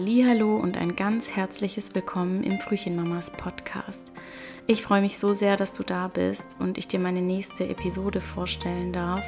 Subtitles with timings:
[0.00, 4.12] Hallo und ein ganz herzliches Willkommen im Frühchenmamas Podcast.
[4.68, 8.20] Ich freue mich so sehr, dass du da bist und ich dir meine nächste Episode
[8.20, 9.24] vorstellen darf.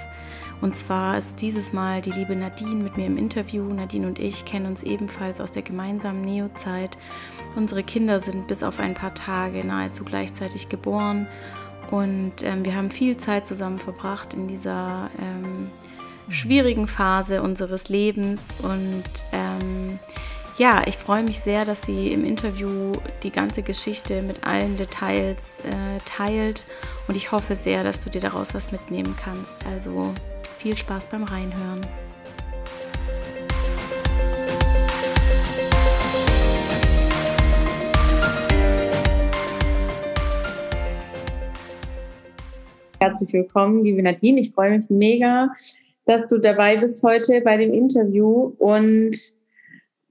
[0.60, 3.64] Und zwar ist dieses Mal die liebe Nadine mit mir im Interview.
[3.64, 6.96] Nadine und ich kennen uns ebenfalls aus der gemeinsamen Neo-Zeit.
[7.56, 11.26] Unsere Kinder sind bis auf ein paar Tage nahezu gleichzeitig geboren
[11.90, 15.68] und ähm, wir haben viel Zeit zusammen verbracht in dieser ähm,
[16.28, 19.98] schwierigen Phase unseres Lebens und ähm,
[20.60, 22.92] ja, ich freue mich sehr, dass sie im Interview
[23.22, 26.66] die ganze Geschichte mit allen Details äh, teilt
[27.08, 29.66] und ich hoffe sehr, dass du dir daraus was mitnehmen kannst.
[29.66, 30.12] Also
[30.58, 31.80] viel Spaß beim Reinhören.
[43.00, 44.42] Herzlich willkommen, liebe Nadine.
[44.42, 45.48] Ich freue mich mega,
[46.04, 49.39] dass du dabei bist heute bei dem Interview und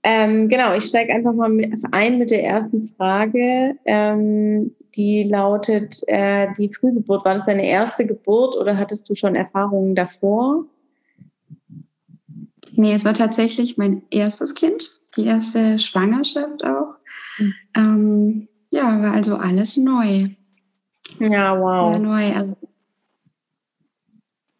[0.03, 3.75] ähm, genau, ich steige einfach mal mit, ein mit der ersten Frage.
[3.86, 9.36] Ähm, die lautet, äh, die Frühgeburt, war das deine erste Geburt oder hattest du schon
[9.36, 10.66] Erfahrungen davor?
[12.72, 16.95] Nee, es war tatsächlich mein erstes Kind, die erste Schwangerschaft auch.
[17.38, 17.53] Mhm.
[17.75, 20.30] Ähm, ja, war also alles neu.
[21.20, 21.92] Ja, wow.
[21.92, 22.36] Sehr neu.
[22.36, 22.55] Also,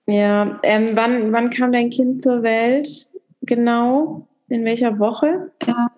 [0.08, 3.10] ja, ähm, wann, wann kam dein Kind zur Welt
[3.44, 4.29] genau?
[4.50, 5.52] In welcher Woche?
[5.60, 5.92] Er,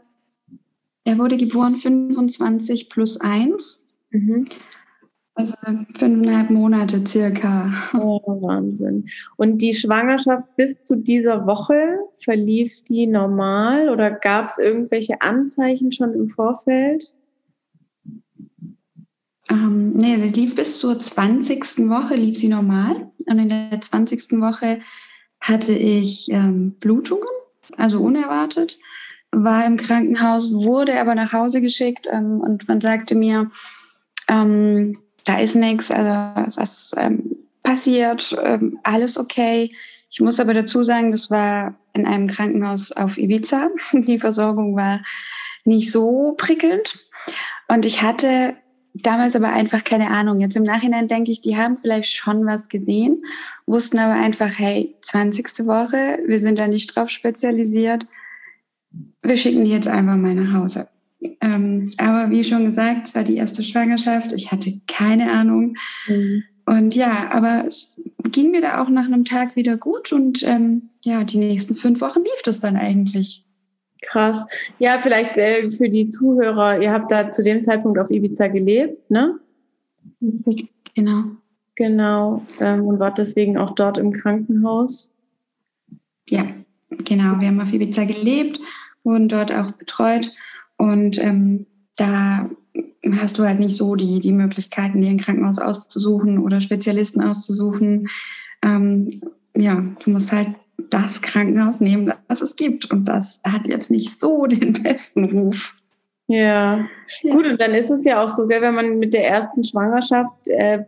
[1.06, 3.94] er wurde geboren 25 plus 1.
[4.12, 4.46] Mhm.
[5.34, 5.56] Also
[5.98, 7.72] fünfeinhalb Monate circa.
[7.94, 9.10] Oh, Wahnsinn.
[9.38, 15.94] Und die Schwangerschaft bis zu dieser Woche, verlief die normal oder gab es irgendwelche Anzeichen
[15.94, 17.16] schon im Vorfeld?
[19.50, 21.90] Ähm, nee, sie lief bis zur 20.
[21.90, 23.10] Woche, lief sie normal.
[23.26, 24.42] Und in der 20.
[24.42, 24.82] Woche
[25.40, 27.24] hatte ich ähm, Blutungen
[27.78, 28.78] also unerwartet,
[29.32, 33.50] war im Krankenhaus, wurde aber nach Hause geschickt ähm, und man sagte mir,
[34.28, 39.74] ähm, da ist nichts, also ist ähm, passiert, ähm, alles okay.
[40.10, 43.70] Ich muss aber dazu sagen, das war in einem Krankenhaus auf Ibiza.
[43.94, 45.02] Die Versorgung war
[45.64, 47.06] nicht so prickelnd.
[47.68, 48.56] Und ich hatte
[48.94, 50.40] damals aber einfach keine Ahnung.
[50.40, 53.24] Jetzt im Nachhinein denke ich, die haben vielleicht schon was gesehen,
[53.66, 55.66] wussten aber einfach, hey, 20.
[55.66, 58.06] Woche, wir sind da nicht drauf spezialisiert.
[59.22, 60.88] Wir schicken die jetzt einfach mal nach Hause.
[61.42, 64.32] Ähm, aber wie schon gesagt, es war die erste Schwangerschaft.
[64.32, 65.76] Ich hatte keine Ahnung.
[66.08, 66.44] Mhm.
[66.66, 68.02] Und ja, aber es
[68.32, 72.02] ging mir da auch nach einem Tag wieder gut und ähm, ja, die nächsten fünf
[72.02, 73.46] Wochen lief das dann eigentlich.
[74.02, 74.44] Krass.
[74.80, 79.10] Ja, vielleicht äh, für die Zuhörer, ihr habt da zu dem Zeitpunkt auf Ibiza gelebt,
[79.10, 79.40] ne?
[80.96, 81.24] Genau.
[81.76, 82.46] Genau.
[82.60, 85.12] Ähm, und wart deswegen auch dort im Krankenhaus?
[86.30, 86.46] Ja,
[86.90, 87.40] genau.
[87.40, 88.60] Wir haben auf Ibiza gelebt,
[89.04, 90.32] wurden dort auch betreut.
[90.78, 91.66] Und ähm,
[91.98, 92.50] da
[93.20, 98.08] hast du halt nicht so die, die Möglichkeiten, dir ein Krankenhaus auszusuchen oder Spezialisten auszusuchen.
[98.64, 99.22] Ähm,
[99.56, 100.50] ja, du musst halt
[100.90, 102.90] das Krankenhaus nehmen, das es gibt.
[102.92, 105.76] Und das hat jetzt nicht so den besten Ruf.
[106.28, 106.88] Ja,
[107.22, 107.34] ja.
[107.34, 110.86] gut, und dann ist es ja auch so, wenn man mit der ersten Schwangerschaft, äh,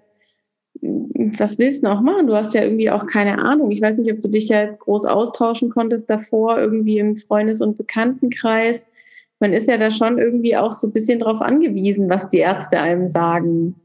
[0.81, 2.28] was willst du noch machen?
[2.28, 3.72] Du hast ja irgendwie auch keine Ahnung.
[3.72, 7.62] Ich weiß nicht, ob du dich ja jetzt groß austauschen konntest davor, irgendwie im Freundes-
[7.62, 8.88] und Bekanntenkreis.
[9.40, 12.80] Man ist ja da schon irgendwie auch so ein bisschen drauf angewiesen, was die Ärzte
[12.80, 13.75] einem sagen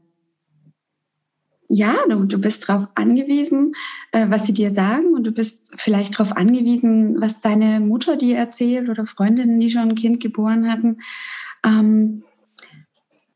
[1.69, 3.73] ja, du, du bist darauf angewiesen,
[4.11, 8.37] äh, was sie dir sagen und du bist vielleicht darauf angewiesen, was deine Mutter dir
[8.37, 10.97] erzählt oder Freundinnen, die schon ein Kind geboren hatten.
[11.63, 12.23] Ähm,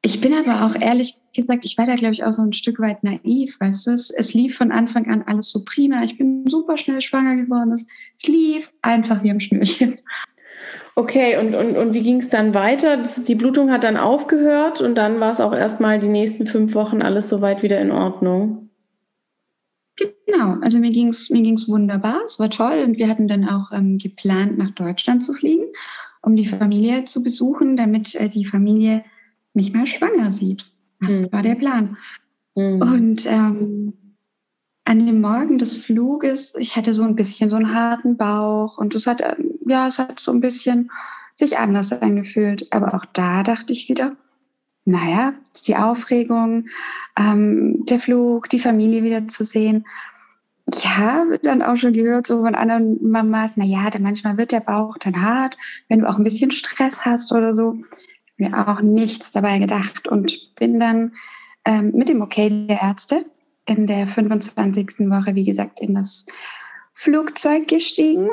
[0.02, 2.80] ich bin aber auch ehrlich gesagt, ich war da, glaube ich, auch so ein Stück
[2.80, 6.04] weit naiv, weißt du, es, es lief von Anfang an alles so prima.
[6.04, 7.72] Ich bin super schnell schwanger geworden.
[7.72, 7.86] Es,
[8.18, 9.96] es lief einfach wie am Schnürchen.
[10.96, 12.98] Okay, und, und, und wie ging es dann weiter?
[12.98, 16.76] Das, die Blutung hat dann aufgehört und dann war es auch erstmal die nächsten fünf
[16.76, 18.70] Wochen alles soweit wieder in Ordnung.
[20.26, 23.48] Genau, also mir ging es mir ging's wunderbar, es war toll und wir hatten dann
[23.48, 25.66] auch ähm, geplant, nach Deutschland zu fliegen,
[26.22, 29.04] um die Familie zu besuchen, damit äh, die Familie
[29.54, 30.66] mich mal schwanger sieht.
[31.02, 31.28] Das mhm.
[31.32, 31.98] war der Plan.
[32.56, 32.82] Mhm.
[32.82, 33.94] Und ähm,
[34.86, 38.96] an dem Morgen des Fluges, ich hatte so ein bisschen so einen harten Bauch und
[38.96, 40.92] es hat, ähm, ja, es hat so ein bisschen
[41.34, 42.72] sich anders angefühlt.
[42.72, 44.16] Aber auch da dachte ich wieder,
[44.86, 45.34] naja,
[45.68, 46.68] die Aufregung,
[47.18, 49.86] ähm, der Flug, die Familie wieder zu sehen.
[50.74, 54.98] Ich habe dann auch schon gehört, so von anderen Mamas, naja, manchmal wird der Bauch
[54.98, 55.58] dann hart,
[55.90, 57.78] wenn du auch ein bisschen Stress hast oder so.
[58.38, 61.14] Mir auch nichts dabei gedacht und bin dann
[61.66, 63.26] ähm, mit dem Okay der Ärzte
[63.66, 65.10] in der 25.
[65.10, 66.26] Woche, wie gesagt, in das
[66.94, 68.30] Flugzeug gestiegen.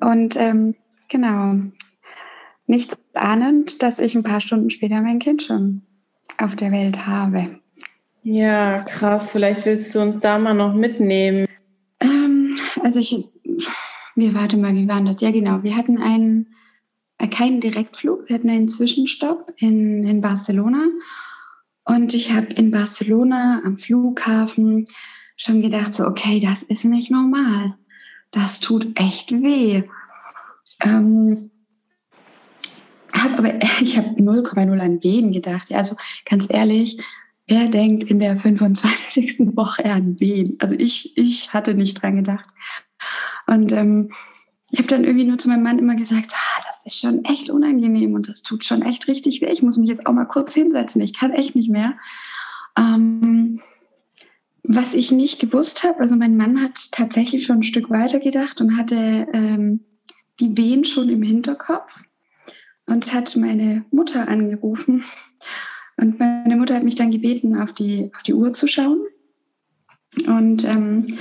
[0.00, 0.74] Und ähm,
[1.08, 1.54] genau,
[2.66, 5.82] nichts ahnend, dass ich ein paar Stunden später mein Kind schon
[6.38, 7.60] auf der Welt habe.
[8.22, 9.30] Ja, krass.
[9.32, 11.46] Vielleicht willst du uns da mal noch mitnehmen.
[12.00, 13.28] Ähm, also ich,
[14.14, 15.20] wir warte mal, wie waren das?
[15.20, 15.62] Ja, genau.
[15.62, 16.54] Wir hatten einen,
[17.18, 20.86] äh, keinen Direktflug, wir hatten einen Zwischenstopp in, in Barcelona.
[21.84, 24.86] Und ich habe in Barcelona am Flughafen
[25.36, 27.76] schon gedacht, so, okay, das ist nicht normal.
[28.34, 29.84] Das tut echt weh.
[30.80, 31.50] Ähm,
[33.12, 35.72] hab aber ich habe 0,0 an Wehen gedacht.
[35.72, 36.98] Also ganz ehrlich,
[37.46, 39.38] wer denkt in der 25.
[39.56, 40.56] Woche an Wehen?
[40.60, 42.48] Also ich, ich hatte nicht dran gedacht.
[43.46, 44.10] Und ähm,
[44.72, 47.50] ich habe dann irgendwie nur zu meinem Mann immer gesagt, ah, das ist schon echt
[47.50, 49.52] unangenehm und das tut schon echt richtig weh.
[49.52, 51.00] Ich muss mich jetzt auch mal kurz hinsetzen.
[51.02, 51.96] Ich kann echt nicht mehr.
[52.76, 53.60] Ähm,
[54.64, 58.60] was ich nicht gewusst habe, also mein Mann hat tatsächlich schon ein Stück weiter gedacht
[58.60, 59.84] und hatte ähm,
[60.40, 62.02] die Wehen schon im Hinterkopf
[62.86, 65.04] und hat meine Mutter angerufen.
[65.96, 69.00] Und meine Mutter hat mich dann gebeten, auf die, auf die Uhr zu schauen.
[70.26, 71.18] Und ähm,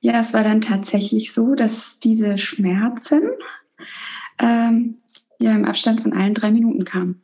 [0.00, 3.22] ja, es war dann tatsächlich so, dass diese Schmerzen
[4.38, 5.02] ähm,
[5.38, 7.20] ja im Abstand von allen drei Minuten kamen.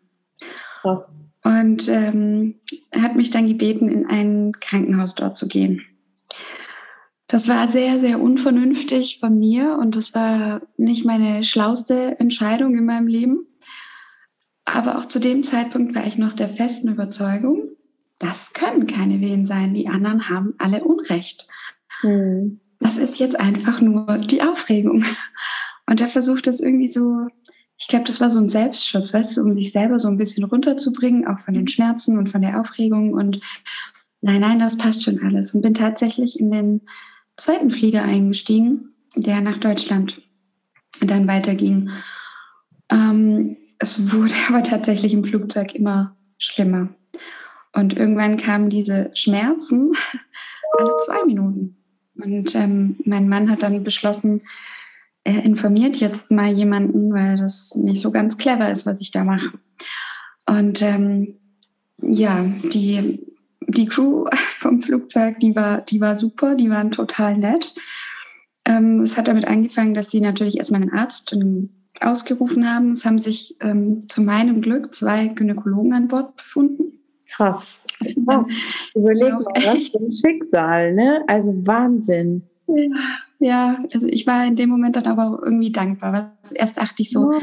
[0.82, 1.08] Krass.
[1.44, 2.60] Und ähm,
[2.90, 5.82] er hat mich dann gebeten, in ein Krankenhaus dort zu gehen.
[7.26, 12.84] Das war sehr, sehr unvernünftig von mir und das war nicht meine schlauste Entscheidung in
[12.84, 13.46] meinem Leben.
[14.64, 17.72] Aber auch zu dem Zeitpunkt war ich noch der festen Überzeugung,
[18.22, 19.74] das können keine Wehen sein.
[19.74, 21.48] Die anderen haben alle Unrecht.
[22.02, 22.60] Hm.
[22.78, 25.04] Das ist jetzt einfach nur die Aufregung.
[25.88, 27.26] Und er versucht das irgendwie so,
[27.82, 30.44] ich glaube, das war so ein Selbstschutz, weißt du, um sich selber so ein bisschen
[30.44, 33.12] runterzubringen, auch von den Schmerzen und von der Aufregung.
[33.12, 33.40] Und
[34.20, 35.52] nein, nein, das passt schon alles.
[35.52, 36.82] Und bin tatsächlich in den
[37.36, 40.22] zweiten Flieger eingestiegen, der nach Deutschland
[41.00, 41.90] dann weiterging.
[42.88, 46.88] Ähm, es wurde aber tatsächlich im Flugzeug immer schlimmer.
[47.74, 49.92] Und irgendwann kamen diese Schmerzen
[50.78, 51.76] alle zwei Minuten.
[52.14, 54.42] Und ähm, mein Mann hat dann beschlossen,
[55.24, 59.58] informiert jetzt mal jemanden, weil das nicht so ganz clever ist, was ich da mache.
[60.46, 61.38] Und ähm,
[61.98, 63.20] ja, die,
[63.68, 67.74] die Crew vom Flugzeug, die war, die war super, die waren total nett.
[68.64, 71.36] Ähm, es hat damit angefangen, dass sie natürlich erstmal einen Arzt
[72.00, 72.92] ausgerufen haben.
[72.92, 76.98] Es haben sich ähm, zu meinem Glück zwei Gynäkologen an Bord befunden.
[77.28, 77.80] Krass.
[78.26, 78.44] Oh,
[78.94, 81.24] überleg mal, was für ein Schicksal, ne?
[81.28, 82.42] Also Wahnsinn.
[82.66, 82.90] Ja,
[83.42, 86.36] ja, also ich war in dem Moment dann aber irgendwie dankbar.
[86.54, 87.40] Erst dachte ich so, oh.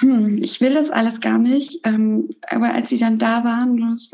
[0.00, 1.86] hm, ich will das alles gar nicht.
[1.86, 4.10] Ähm, aber als sie dann da waren, das,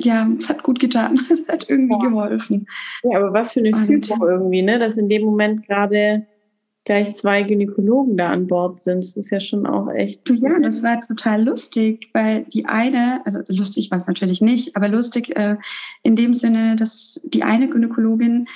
[0.00, 1.20] ja, es hat gut getan.
[1.30, 2.08] Es hat irgendwie ja.
[2.08, 2.66] geholfen.
[3.02, 4.78] Ja, aber was für eine Fügung irgendwie, ne?
[4.78, 6.26] Dass in dem Moment gerade
[6.86, 9.04] gleich zwei Gynäkologen da an Bord sind.
[9.04, 10.30] Das ist ja schon auch echt.
[10.30, 14.88] Ja, das war total lustig, weil die eine, also lustig war es natürlich nicht, aber
[14.88, 15.56] lustig äh,
[16.02, 18.46] in dem Sinne, dass die eine Gynäkologin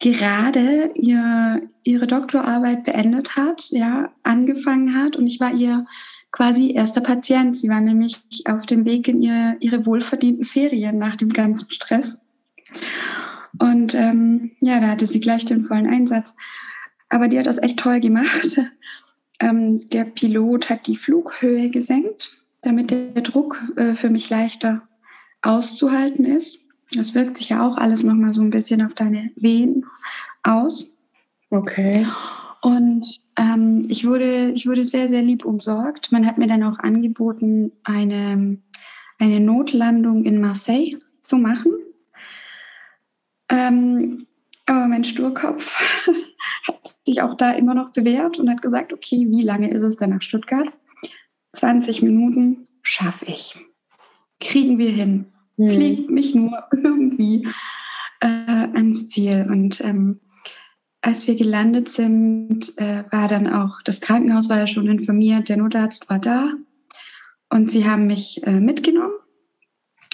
[0.00, 5.86] gerade ihr, ihre Doktorarbeit beendet hat, ja, angefangen hat und ich war ihr
[6.32, 7.56] quasi erster Patient.
[7.56, 12.26] Sie war nämlich auf dem Weg in ihr, ihre wohlverdienten Ferien nach dem ganzen Stress.
[13.60, 16.34] Und ähm, ja, da hatte sie gleich den vollen Einsatz.
[17.08, 18.60] Aber die hat das echt toll gemacht.
[19.40, 24.86] Ähm, der Pilot hat die Flughöhe gesenkt, damit der Druck äh, für mich leichter
[25.42, 26.63] auszuhalten ist.
[26.96, 29.84] Das wirkt sich ja auch alles nochmal so ein bisschen auf deine Wehen
[30.42, 30.98] aus.
[31.50, 32.06] Okay.
[32.62, 36.12] Und ähm, ich, wurde, ich wurde sehr, sehr lieb umsorgt.
[36.12, 38.58] Man hat mir dann auch angeboten, eine,
[39.18, 41.72] eine Notlandung in Marseille zu machen.
[43.50, 44.26] Ähm,
[44.66, 46.06] aber mein Sturkopf
[46.66, 49.96] hat sich auch da immer noch bewährt und hat gesagt, okay, wie lange ist es
[49.96, 50.72] denn nach Stuttgart?
[51.52, 53.56] 20 Minuten schaffe ich.
[54.40, 55.26] Kriegen wir hin.
[55.56, 55.68] Hm.
[55.68, 57.46] Fliegt mich nur irgendwie
[58.20, 59.46] äh, ans Ziel.
[59.48, 60.20] Und ähm,
[61.00, 65.58] als wir gelandet sind, äh, war dann auch, das Krankenhaus war ja schon informiert, der
[65.58, 66.52] Notarzt war da
[67.50, 69.14] und sie haben mich äh, mitgenommen.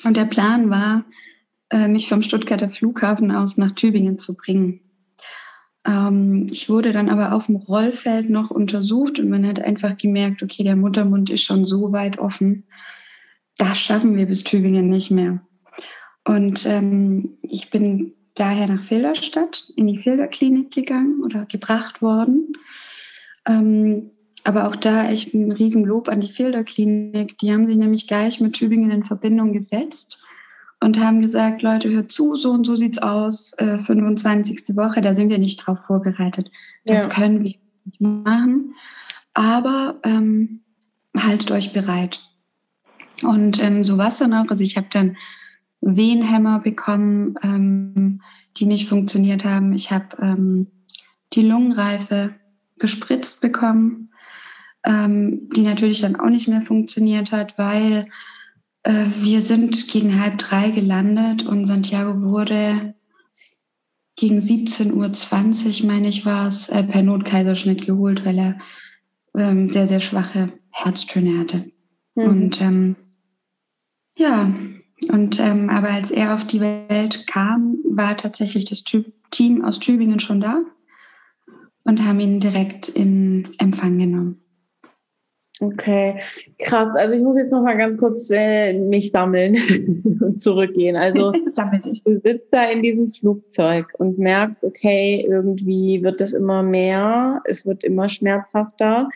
[0.05, 1.05] Und der Plan war,
[1.71, 4.81] äh, mich vom Stuttgarter Flughafen aus nach Tübingen zu bringen.
[5.87, 10.43] Ähm, ich wurde dann aber auf dem Rollfeld noch untersucht und man hat einfach gemerkt,
[10.43, 12.65] okay, der Muttermund ist schon so weit offen,
[13.61, 15.41] das schaffen wir bis Tübingen nicht mehr.
[16.27, 22.55] Und ähm, ich bin daher nach Filderstadt in die Filderklinik gegangen oder gebracht worden.
[23.47, 24.11] Ähm,
[24.45, 27.37] aber auch da echt ein Riesenlob an die Filderklinik.
[27.39, 30.25] Die haben sich nämlich gleich mit Tübingen in Verbindung gesetzt
[30.83, 34.75] und haben gesagt, Leute, hört zu, so und so sieht's aus, äh, 25.
[34.77, 36.51] Woche, da sind wir nicht drauf vorbereitet.
[36.87, 37.13] Das ja.
[37.13, 38.75] können wir nicht machen.
[39.35, 40.61] Aber ähm,
[41.15, 42.30] haltet euch bereit.
[43.23, 44.47] Und ähm, so war es dann auch.
[44.49, 45.17] Also ich habe dann
[45.81, 48.21] Wehenhämmer bekommen, ähm,
[48.57, 49.73] die nicht funktioniert haben.
[49.73, 50.67] Ich habe ähm,
[51.33, 52.35] die Lungenreife
[52.79, 54.11] gespritzt bekommen,
[54.85, 58.07] ähm, die natürlich dann auch nicht mehr funktioniert hat, weil
[58.83, 62.95] äh, wir sind gegen halb drei gelandet und Santiago wurde
[64.17, 68.59] gegen 17.20 Uhr, meine ich, war es, äh, per Notkaiserschnitt geholt, weil er
[69.35, 71.71] ähm, sehr, sehr schwache Herztöne hatte.
[72.17, 72.25] Mhm.
[72.25, 72.97] Und ähm,
[74.21, 74.53] ja,
[75.11, 78.85] und ähm, aber als er auf die Welt kam, war tatsächlich das
[79.31, 80.61] Team aus Tübingen schon da
[81.85, 84.41] und haben ihn direkt in Empfang genommen.
[85.63, 86.19] Okay,
[86.59, 86.89] krass.
[86.97, 89.57] Also ich muss jetzt noch mal ganz kurz äh, mich sammeln
[90.21, 90.97] und zurückgehen.
[90.97, 91.33] Also
[92.05, 97.67] du sitzt da in diesem Flugzeug und merkst, okay, irgendwie wird das immer mehr, es
[97.67, 99.09] wird immer schmerzhafter.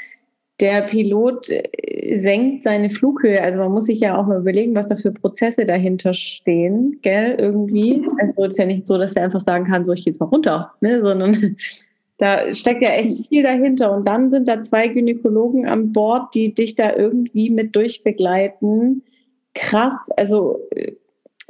[0.60, 3.42] Der Pilot äh, senkt seine Flughöhe.
[3.42, 7.36] Also man muss sich ja auch mal überlegen, was da für Prozesse dahinter stehen, gell?
[7.38, 8.06] Irgendwie.
[8.20, 10.20] Also es ist ja nicht so, dass er einfach sagen kann, so ich gehe jetzt
[10.20, 11.00] mal runter, ne?
[11.00, 11.56] sondern
[12.18, 13.92] da steckt ja echt viel dahinter.
[13.92, 19.02] Und dann sind da zwei Gynäkologen an Bord, die dich da irgendwie mit durchbegleiten.
[19.54, 20.92] Krass, also äh,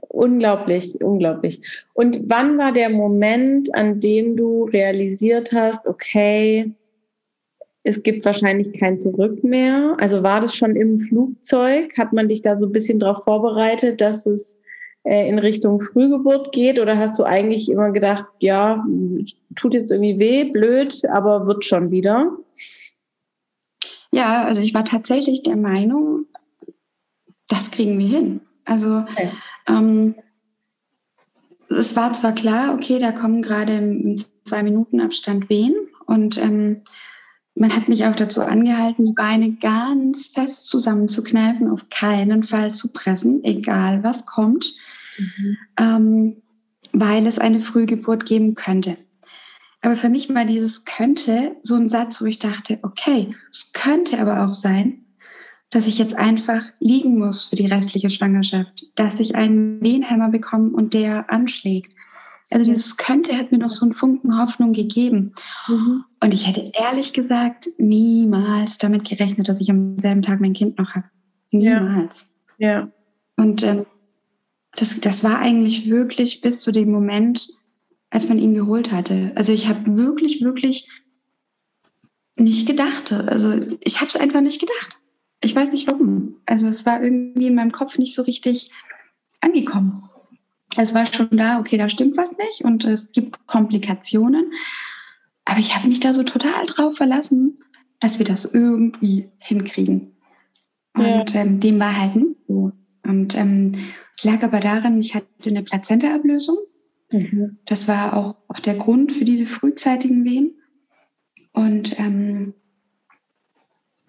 [0.08, 1.60] unglaublich, unglaublich.
[1.92, 6.72] Und wann war der Moment, an dem du realisiert hast, okay,
[7.84, 9.96] es gibt wahrscheinlich kein Zurück mehr?
[10.00, 11.96] Also war das schon im Flugzeug?
[11.98, 14.56] Hat man dich da so ein bisschen darauf vorbereitet, dass es
[15.04, 16.80] äh, in Richtung Frühgeburt geht?
[16.80, 18.82] Oder hast du eigentlich immer gedacht, ja,
[19.54, 22.34] tut jetzt irgendwie weh, blöd, aber wird schon wieder?
[24.10, 26.24] Ja, also ich war tatsächlich der Meinung,
[27.48, 28.40] das kriegen wir hin.
[28.64, 29.30] Also okay.
[29.68, 30.14] ähm,
[31.68, 35.74] es war zwar klar, okay, da kommen gerade im zwei Minuten Abstand Wehen
[36.06, 36.82] und ähm,
[37.54, 42.92] man hat mich auch dazu angehalten, die Beine ganz fest zusammenzukneifen, auf keinen Fall zu
[42.92, 44.74] pressen, egal was kommt
[45.18, 45.56] mhm.
[45.78, 46.36] ähm,
[46.92, 48.96] weil es eine Frühgeburt geben könnte.
[49.82, 54.18] Aber für mich war dieses könnte so ein Satz, wo ich dachte, okay, es könnte
[54.18, 55.04] aber auch sein,
[55.70, 60.70] dass ich jetzt einfach liegen muss für die restliche Schwangerschaft, dass ich einen Wehenhämmer bekomme
[60.70, 61.92] und der anschlägt.
[62.54, 65.32] Also dieses könnte hat mir noch so einen Funken Hoffnung gegeben.
[65.66, 66.04] Mhm.
[66.22, 70.78] Und ich hätte ehrlich gesagt niemals damit gerechnet, dass ich am selben Tag mein Kind
[70.78, 71.06] noch habe.
[71.50, 72.32] Niemals.
[72.58, 72.68] Ja.
[72.68, 72.92] ja.
[73.36, 73.86] Und ähm,
[74.70, 77.48] das, das war eigentlich wirklich bis zu dem Moment,
[78.10, 79.32] als man ihn geholt hatte.
[79.34, 80.88] Also ich habe wirklich, wirklich
[82.36, 83.10] nicht gedacht.
[83.10, 85.00] Also ich habe es einfach nicht gedacht.
[85.40, 86.36] Ich weiß nicht warum.
[86.46, 88.70] Also es war irgendwie in meinem Kopf nicht so richtig
[89.40, 90.08] angekommen.
[90.76, 94.52] Es war schon da, okay, da stimmt was nicht und es gibt Komplikationen.
[95.44, 97.56] Aber ich habe mich da so total drauf verlassen,
[98.00, 100.16] dass wir das irgendwie hinkriegen.
[100.94, 101.42] Und ja.
[101.42, 102.72] ähm, dem war halt nicht so.
[103.04, 103.72] Und ähm,
[104.16, 106.58] es lag aber daran, ich hatte eine Plazentaablösung.
[107.12, 107.58] Mhm.
[107.66, 110.54] Das war auch, auch der Grund für diese frühzeitigen Wehen.
[111.52, 112.54] Und ähm,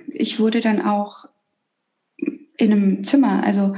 [0.07, 1.25] ich wurde dann auch
[2.57, 3.75] in einem Zimmer, also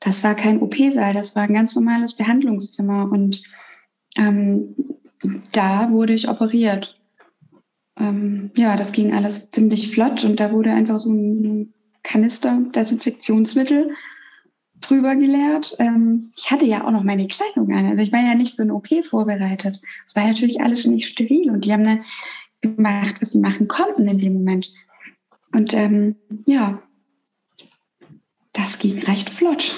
[0.00, 3.10] das war kein OP-Saal, das war ein ganz normales Behandlungszimmer.
[3.10, 3.42] Und
[4.16, 4.74] ähm,
[5.52, 7.00] da wurde ich operiert.
[7.98, 11.72] Ähm, ja, das ging alles ziemlich flott und da wurde einfach so ein
[12.02, 13.90] Kanister Desinfektionsmittel
[14.80, 15.74] drüber gelehrt.
[15.78, 17.86] Ähm, ich hatte ja auch noch meine Kleidung an.
[17.86, 19.80] Also ich war ja nicht für eine OP vorbereitet.
[20.04, 22.04] Es war natürlich alles nicht steril und die haben dann
[22.60, 24.72] gemacht, was sie machen konnten in dem Moment.
[25.52, 26.82] Und ähm, ja,
[28.56, 29.74] das ging recht flott.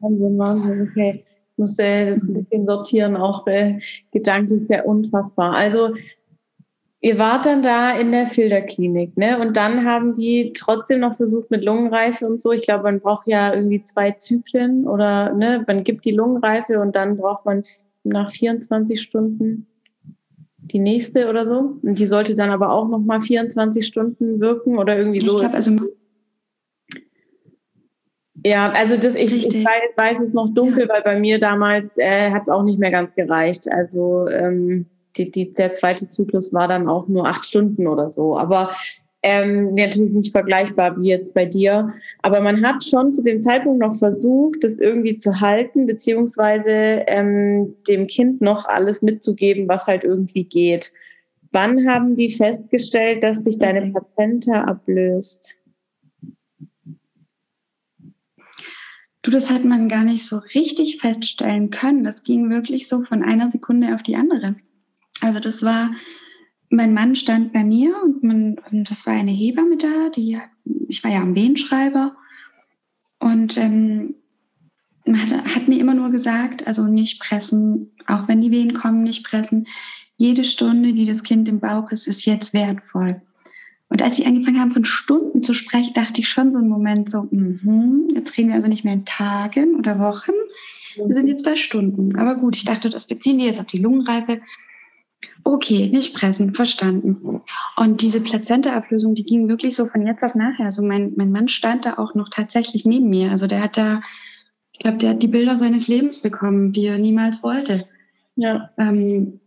[0.00, 1.24] Wahnsinn, Wahnsinn, okay.
[1.52, 3.78] Ich musste das ein bisschen sortieren, auch äh,
[4.12, 5.54] gedanklich sehr unfassbar.
[5.54, 5.94] Also
[7.02, 9.38] Ihr wart dann da in der Filterklinik, ne?
[9.38, 12.52] Und dann haben die trotzdem noch versucht mit Lungenreife und so.
[12.52, 16.96] Ich glaube, man braucht ja irgendwie zwei Zyklen oder ne, man gibt die Lungenreife und
[16.96, 17.62] dann braucht man
[18.02, 19.66] nach 24 Stunden
[20.58, 21.78] die nächste oder so.
[21.82, 25.34] Und die sollte dann aber auch noch mal 24 Stunden wirken oder irgendwie so.
[25.34, 25.76] Ich glaube, also
[28.44, 32.30] ja, also das, ich, ich weiß, weiß, es noch dunkel, weil bei mir damals äh,
[32.30, 33.70] hat es auch nicht mehr ganz gereicht.
[33.72, 38.38] Also ähm, die, die, der zweite Zyklus war dann auch nur acht Stunden oder so.
[38.38, 38.70] Aber
[39.22, 41.92] ähm, natürlich nicht vergleichbar wie jetzt bei dir.
[42.22, 46.70] Aber man hat schon zu dem Zeitpunkt noch versucht, das irgendwie zu halten, beziehungsweise
[47.08, 50.92] ähm, dem Kind noch alles mitzugeben, was halt irgendwie geht.
[51.52, 55.56] Wann haben die festgestellt, dass sich deine Plazenta ablöst?
[59.26, 62.04] Du, das hat man gar nicht so richtig feststellen können.
[62.04, 64.54] Das ging wirklich so von einer Sekunde auf die andere.
[65.20, 65.90] Also das war,
[66.70, 70.38] mein Mann stand bei mir und, man, und das war eine Hebamme da, die
[70.86, 72.14] ich war ja am Wehenschreiber
[73.18, 74.14] und ähm,
[75.08, 79.26] hat, hat, mir immer nur gesagt, also nicht pressen, auch wenn die Wehen kommen, nicht
[79.26, 79.66] pressen.
[80.16, 83.20] Jede Stunde, die das Kind im Bauch ist, ist jetzt wertvoll.
[83.88, 87.08] Und als sie angefangen haben, von Stunden zu sprechen, dachte ich schon so einen Moment
[87.08, 90.32] so, mm jetzt reden wir also nicht mehr in Tagen oder Wochen,
[90.96, 92.16] wir sind jetzt bei Stunden.
[92.16, 94.40] Aber gut, ich dachte, das beziehen die jetzt auf die Lungenreife.
[95.44, 97.40] Okay, nicht pressen, verstanden.
[97.76, 100.64] Und diese Plazenta-Ablösung, die ging wirklich so von jetzt auf nachher.
[100.64, 103.30] Also mein, mein Mann stand da auch noch tatsächlich neben mir.
[103.30, 104.02] Also der hat da,
[104.72, 107.88] ich glaube, der hat die Bilder seines Lebens bekommen, die er niemals wollte.
[108.34, 108.70] Ja.
[108.76, 109.40] Ähm,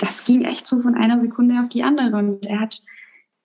[0.00, 2.16] das ging echt so von einer Sekunde auf die andere.
[2.16, 2.82] Und er hat,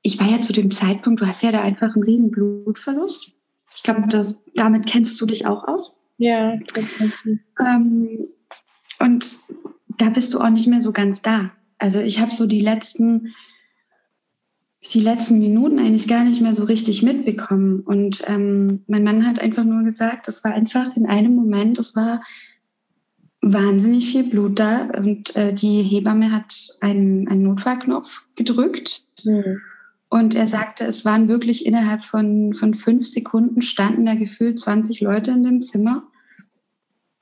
[0.03, 3.33] ich war ja zu dem Zeitpunkt, du hast ja da einfach einen riesen Blutverlust.
[3.75, 4.07] Ich glaube,
[4.53, 5.97] damit kennst du dich auch aus.
[6.17, 6.59] Ja.
[7.59, 8.27] Ähm,
[8.99, 9.25] und
[9.97, 11.51] da bist du auch nicht mehr so ganz da.
[11.79, 13.33] Also ich habe so die letzten,
[14.93, 17.79] die letzten Minuten eigentlich gar nicht mehr so richtig mitbekommen.
[17.79, 21.95] Und ähm, mein Mann hat einfach nur gesagt, es war einfach in einem Moment, es
[21.95, 22.21] war
[23.41, 29.05] wahnsinnig viel Blut da und äh, die Hebamme hat einen, einen Notfallknopf gedrückt.
[29.23, 29.61] Mhm.
[30.13, 35.01] Und er sagte, es waren wirklich innerhalb von, von fünf Sekunden standen da gefühlt 20
[35.01, 36.03] Leute in dem Zimmer.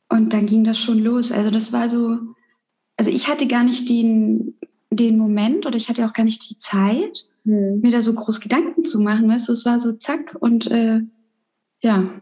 [0.10, 1.32] Und dann ging das schon los.
[1.32, 2.18] Also das war so,
[2.98, 4.56] also ich hatte gar nicht den,
[4.90, 7.80] den Moment oder ich hatte auch gar nicht die Zeit, hm.
[7.80, 9.30] mir da so groß Gedanken zu machen.
[9.30, 11.00] Weißt du, es war so zack und äh,
[11.82, 12.22] ja,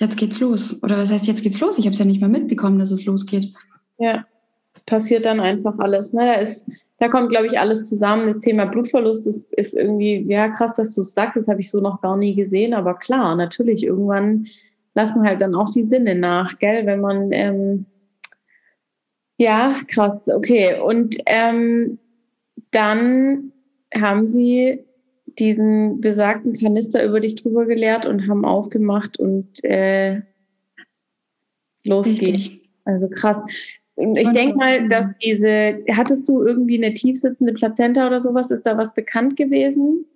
[0.00, 0.82] jetzt geht's los.
[0.82, 1.76] Oder was heißt, jetzt geht's los?
[1.76, 3.52] Ich habe es ja nicht mal mitbekommen, dass es losgeht.
[3.98, 4.24] Ja,
[4.72, 6.14] es passiert dann einfach alles.
[6.14, 6.24] Ne?
[6.24, 6.64] Da, ist,
[7.00, 8.28] da kommt, glaube ich, alles zusammen.
[8.28, 11.34] Das Thema Blutverlust ist, ist irgendwie, ja, krass, dass du es sagst.
[11.34, 12.74] Das habe ich so noch gar nie gesehen.
[12.74, 14.46] Aber klar, natürlich, irgendwann
[14.94, 16.84] lassen halt dann auch die Sinne nach, gell?
[16.84, 17.86] Wenn man, ähm,
[19.38, 20.78] ja, krass, okay.
[20.78, 21.98] Und ähm,
[22.70, 23.52] dann
[23.94, 24.84] haben sie
[25.38, 30.20] diesen besagten Kanister über dich drüber geleert und haben aufgemacht und äh,
[31.84, 32.60] losgeht.
[32.84, 33.42] Also krass.
[34.16, 38.50] Ich denke mal, dass diese, hattest du irgendwie eine tiefsitzende Plazenta oder sowas?
[38.50, 40.06] Ist da was bekannt gewesen?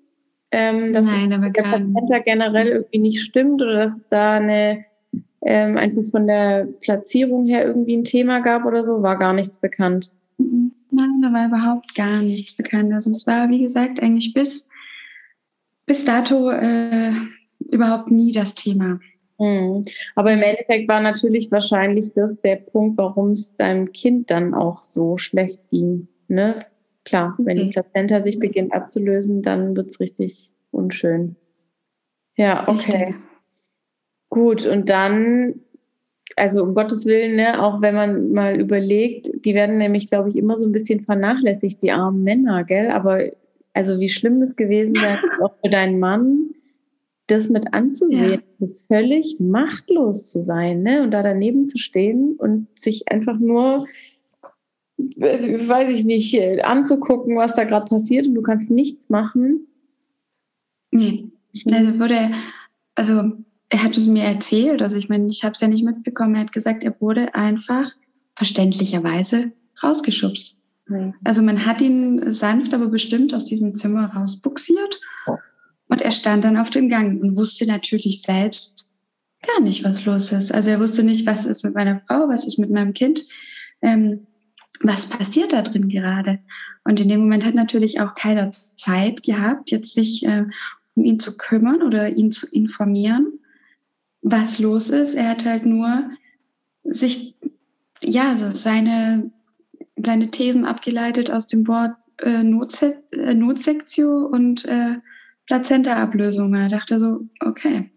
[0.54, 4.84] ähm, dass Nein, aber der Plazenta generell irgendwie nicht stimmt oder dass es da eine
[5.42, 9.58] ähm, einfach von der Platzierung her irgendwie ein Thema gab oder so, war gar nichts
[9.58, 10.12] bekannt.
[10.38, 10.70] Mhm.
[10.92, 12.92] Nein, da war überhaupt gar nichts bekannt.
[12.92, 14.68] Also es war, wie gesagt, eigentlich bis,
[15.86, 17.10] bis dato äh,
[17.72, 19.00] überhaupt nie das Thema.
[19.38, 19.84] Mhm.
[20.14, 24.82] Aber im Endeffekt war natürlich wahrscheinlich das der Punkt, warum es deinem Kind dann auch
[24.82, 26.08] so schlecht ging.
[26.28, 26.60] Ne?
[27.04, 31.36] Klar, wenn die Plazenta sich beginnt abzulösen, dann wird es richtig unschön.
[32.36, 33.04] Ja, okay.
[33.04, 33.14] Richtig.
[34.30, 35.60] Gut, und dann,
[36.36, 40.36] also um Gottes Willen, ne, auch wenn man mal überlegt, die werden nämlich, glaube ich,
[40.36, 42.90] immer so ein bisschen vernachlässigt, die armen Männer, gell?
[42.90, 43.22] Aber
[43.74, 46.53] also wie schlimm es gewesen wäre, auch für deinen Mann,
[47.26, 48.68] das mit anzusehen, ja.
[48.88, 51.02] völlig machtlos zu sein, ne?
[51.02, 53.86] Und da daneben zu stehen und sich einfach nur
[54.96, 59.66] weiß ich nicht, anzugucken, was da gerade passiert und du kannst nichts machen.
[60.90, 61.30] Nee.
[61.72, 62.30] Also wurde,
[62.94, 63.32] also
[63.68, 66.42] er hat es mir erzählt, also ich meine, ich habe es ja nicht mitbekommen, er
[66.42, 67.90] hat gesagt, er wurde einfach
[68.34, 70.60] verständlicherweise rausgeschubst.
[70.86, 71.14] Mhm.
[71.24, 75.00] Also man hat ihn sanft, aber bestimmt aus diesem Zimmer rausbuxiert
[75.94, 78.90] und er stand dann auf dem Gang und wusste natürlich selbst
[79.46, 80.52] gar nicht, was los ist.
[80.52, 83.24] Also er wusste nicht, was ist mit meiner Frau, was ist mit meinem Kind.
[83.80, 84.26] Ähm,
[84.80, 86.40] was passiert da drin gerade?
[86.82, 90.46] Und in dem Moment hat natürlich auch keiner Zeit gehabt, jetzt sich äh,
[90.96, 93.38] um ihn zu kümmern oder ihn zu informieren,
[94.20, 95.14] was los ist.
[95.14, 96.10] Er hat halt nur
[96.82, 97.36] sich,
[98.02, 99.30] ja, seine,
[99.94, 104.96] seine Thesen abgeleitet aus dem Wort äh, Notse äh, Notsektio und äh,
[105.46, 106.54] Plazenta-Ablösung.
[106.54, 107.90] Er dachte so, okay.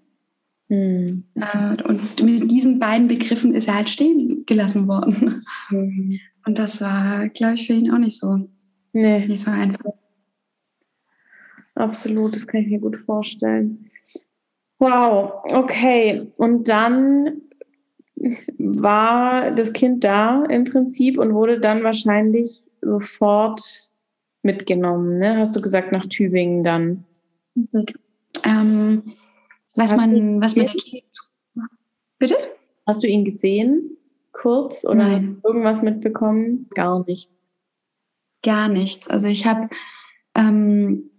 [0.70, 1.24] Hm.
[1.36, 5.42] Äh, und mit diesen beiden Begriffen ist er halt stehen gelassen worden.
[5.70, 6.20] Hm.
[6.46, 8.50] Und das war, glaube ich, für ihn auch nicht so.
[8.94, 9.20] Nee.
[9.20, 9.94] Nicht so einfach.
[11.76, 13.90] Absolut, das kann ich mir gut vorstellen.
[14.80, 16.32] Wow, okay.
[16.38, 17.42] Und dann
[18.58, 23.62] war das Kind da im Prinzip und wurde dann wahrscheinlich sofort
[24.42, 25.18] mitgenommen.
[25.18, 25.38] Ne?
[25.38, 27.06] Hast du gesagt, nach Tübingen dann?
[28.44, 29.04] Ähm,
[29.76, 30.68] was Hast man, was man.
[32.20, 32.36] Bitte?
[32.86, 33.98] Hast du ihn gesehen?
[34.38, 35.42] kurz oder Nein.
[35.44, 36.68] irgendwas mitbekommen?
[36.74, 37.32] Gar nichts.
[38.44, 39.10] Gar nichts.
[39.10, 39.68] Also ich habe,
[40.36, 41.10] ähm,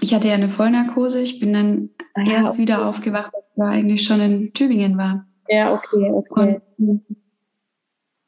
[0.00, 1.20] ich hatte ja eine Vollnarkose.
[1.20, 2.62] Ich bin dann ah, ja, erst okay.
[2.62, 5.26] wieder aufgewacht, als ich eigentlich schon in Tübingen war.
[5.48, 6.60] Ja, okay, okay.
[6.78, 7.02] Und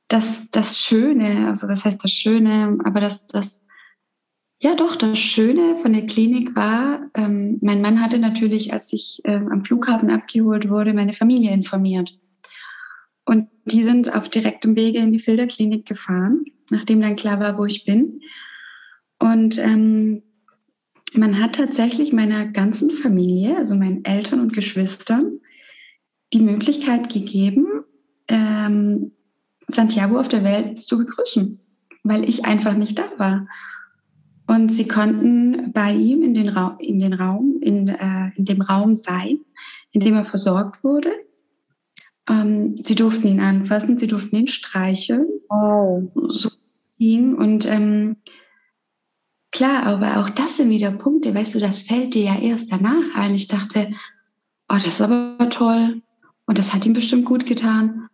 [0.09, 3.66] das, das Schöne, also was heißt das Schöne, aber das, das,
[4.59, 9.21] Ja, doch, das Schöne von der Klinik war, ähm, mein Mann hatte natürlich, als ich
[9.25, 12.17] äh, am Flughafen abgeholt wurde, meine Familie informiert.
[13.27, 17.67] Und die sind auf direktem Wege in die Filterklinik gefahren, nachdem dann klar war, wo
[17.67, 18.21] ich bin.
[19.19, 20.23] Und ähm,
[21.13, 25.41] man hat tatsächlich meiner ganzen Familie, also meinen Eltern und Geschwistern,
[26.33, 27.67] die Möglichkeit gegeben,
[28.29, 29.13] ähm,
[29.69, 31.61] Santiago auf der Welt zu begrüßen,
[32.05, 33.47] weil ich einfach nicht da war.
[34.47, 38.61] Und sie konnten bei ihm in den, Ra in den Raum, in, äh, in dem
[38.61, 39.41] Raum sein,
[39.91, 41.11] in dem er versorgt wurde.
[42.29, 45.27] Ähm, sie durften ihn anfassen, sie durften ihn streicheln.
[45.49, 46.11] Wow.
[46.29, 46.51] So
[46.99, 47.35] ging.
[47.35, 48.17] Und ähm,
[49.51, 53.15] klar, aber auch das sind wieder Punkte, weißt du, das fällt dir ja erst danach
[53.15, 53.35] ein.
[53.35, 53.91] Ich dachte,
[54.69, 56.03] oh, das ist aber toll.
[56.47, 58.09] Und das hat ihm bestimmt gut getan.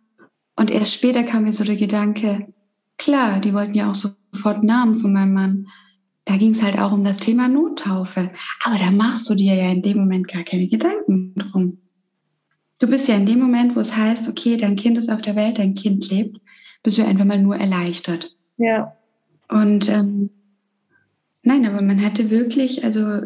[0.55, 2.53] Und erst später kam mir so der Gedanke,
[2.97, 5.67] klar, die wollten ja auch sofort Namen von meinem Mann
[6.25, 8.31] da ging es halt auch um das Thema Nottaufe.
[8.63, 11.79] Aber da machst du dir ja in dem Moment gar keine Gedanken drum.
[12.79, 15.35] Du bist ja in dem Moment, wo es heißt, okay, dein Kind ist auf der
[15.35, 16.39] Welt, dein Kind lebt,
[16.81, 18.35] bist du einfach mal nur erleichtert.
[18.57, 18.95] Ja.
[19.49, 20.29] Und ähm,
[21.43, 23.21] nein, aber man hatte wirklich also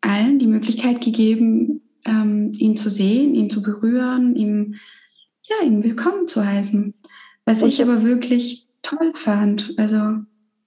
[0.00, 4.76] allen die Möglichkeit gegeben, ähm, ihn zu sehen, ihn zu berühren, ihm
[5.44, 6.94] ja, ihn willkommen zu heißen.
[7.44, 9.72] Was ich aber wirklich toll fand.
[9.78, 10.18] Also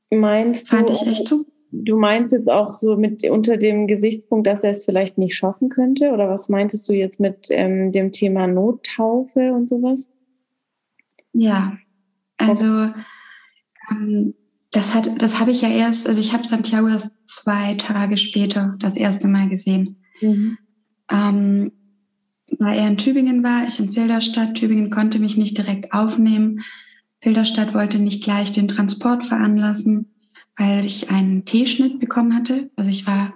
[0.09, 4.45] meinst fand du, ich echt super du meinst jetzt auch so mit unter dem Gesichtspunkt,
[4.47, 6.11] dass er es vielleicht nicht schaffen könnte?
[6.11, 10.09] Oder was meintest du jetzt mit ähm, dem Thema Nottaufe und sowas?
[11.33, 11.77] Ja,
[12.37, 12.89] also
[13.89, 14.33] ähm,
[14.71, 18.75] das hat, das habe ich ja erst, also ich habe Santiago erst zwei Tage später
[18.79, 20.03] das erste Mal gesehen.
[20.21, 20.57] Mhm.
[21.09, 21.71] Ähm,
[22.59, 24.55] weil er in Tübingen war, ich in Filderstadt.
[24.55, 26.61] Tübingen konnte mich nicht direkt aufnehmen.
[27.21, 30.10] Filderstadt wollte nicht gleich den Transport veranlassen
[30.57, 32.69] weil ich einen T-Schnitt bekommen hatte.
[32.75, 33.33] Also ich war,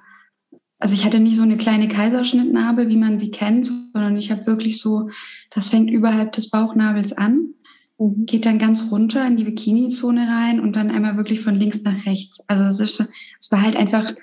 [0.80, 4.45] also ich hatte nicht so eine kleine Kaiserschnittnarbe, wie man sie kennt, sondern ich habe
[4.45, 5.10] wirklich so,
[5.51, 7.54] das fängt überhalb des Bauchnabels an,
[7.97, 8.25] mhm.
[8.25, 12.06] geht dann ganz runter in die Bikini-Zone rein und dann einmal wirklich von links nach
[12.06, 12.43] rechts.
[12.47, 14.13] Also es ist, es war halt einfach,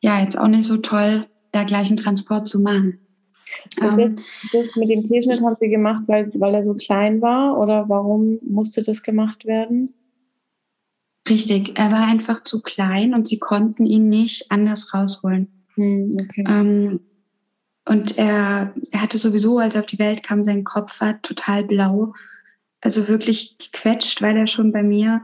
[0.00, 3.00] ja, jetzt auch nicht so toll, da gleich einen Transport zu machen.
[3.80, 4.16] Ähm,
[4.52, 7.88] das, das mit dem T-Schnitt haben Sie gemacht, weil, weil er so klein war oder
[7.88, 9.94] warum musste das gemacht werden?
[11.28, 15.48] Richtig, er war einfach zu klein und sie konnten ihn nicht anders rausholen.
[15.74, 16.44] Hm, okay.
[16.46, 17.00] ähm,
[17.86, 21.64] und er, er hatte sowieso, als er auf die Welt kam, sein Kopf war total
[21.64, 22.14] blau.
[22.80, 25.22] Also wirklich gequetscht, weil er schon bei mir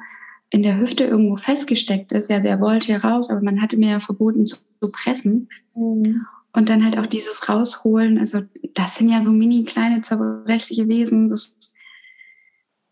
[0.51, 2.31] in der Hüfte irgendwo festgesteckt ist.
[2.31, 5.49] Also er wollte ja raus, aber man hatte mir ja verboten zu, zu pressen.
[5.75, 6.27] Mhm.
[6.53, 8.19] Und dann halt auch dieses Rausholen.
[8.19, 8.43] Also
[8.75, 11.29] das sind ja so mini kleine zerbrechliche Wesen.
[11.29, 11.57] Das,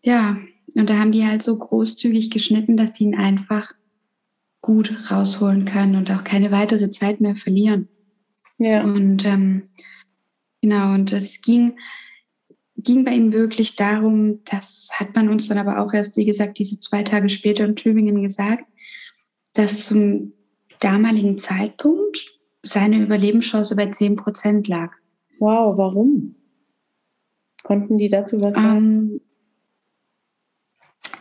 [0.01, 0.37] ja,
[0.75, 3.71] und da haben die halt so großzügig geschnitten, dass sie ihn einfach
[4.61, 7.87] gut rausholen können und auch keine weitere Zeit mehr verlieren.
[8.57, 8.83] Ja.
[8.83, 9.69] Und ähm,
[10.61, 11.77] genau, und es ging,
[12.75, 16.59] ging bei ihm wirklich darum, das hat man uns dann aber auch erst, wie gesagt,
[16.59, 18.65] diese zwei Tage später in Tübingen gesagt,
[19.53, 20.33] dass zum
[20.79, 24.91] damaligen Zeitpunkt seine Überlebenschance bei 10 Prozent lag.
[25.39, 26.35] Wow, warum?
[27.63, 28.77] Konnten die dazu was sagen?
[28.77, 29.21] Ähm,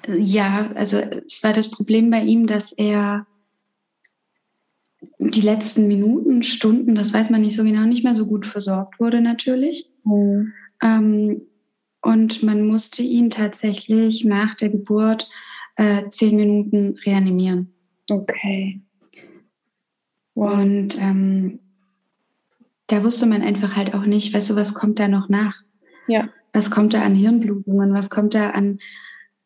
[0.09, 3.27] ja, also es war das Problem bei ihm, dass er
[5.19, 8.99] die letzten Minuten, Stunden, das weiß man nicht so genau, nicht mehr so gut versorgt
[9.01, 9.89] wurde natürlich.
[10.05, 10.53] Mhm.
[10.83, 11.43] Ähm,
[12.03, 15.29] und man musste ihn tatsächlich nach der Geburt
[15.77, 17.73] äh, zehn Minuten reanimieren.
[18.11, 18.81] Okay.
[20.35, 20.59] Wow.
[20.59, 21.59] Und ähm,
[22.87, 25.57] da wusste man einfach halt auch nicht, weißt du, was kommt da noch nach?
[26.07, 26.29] Ja.
[26.53, 27.93] Was kommt da an Hirnblutungen?
[27.93, 28.79] Was kommt da an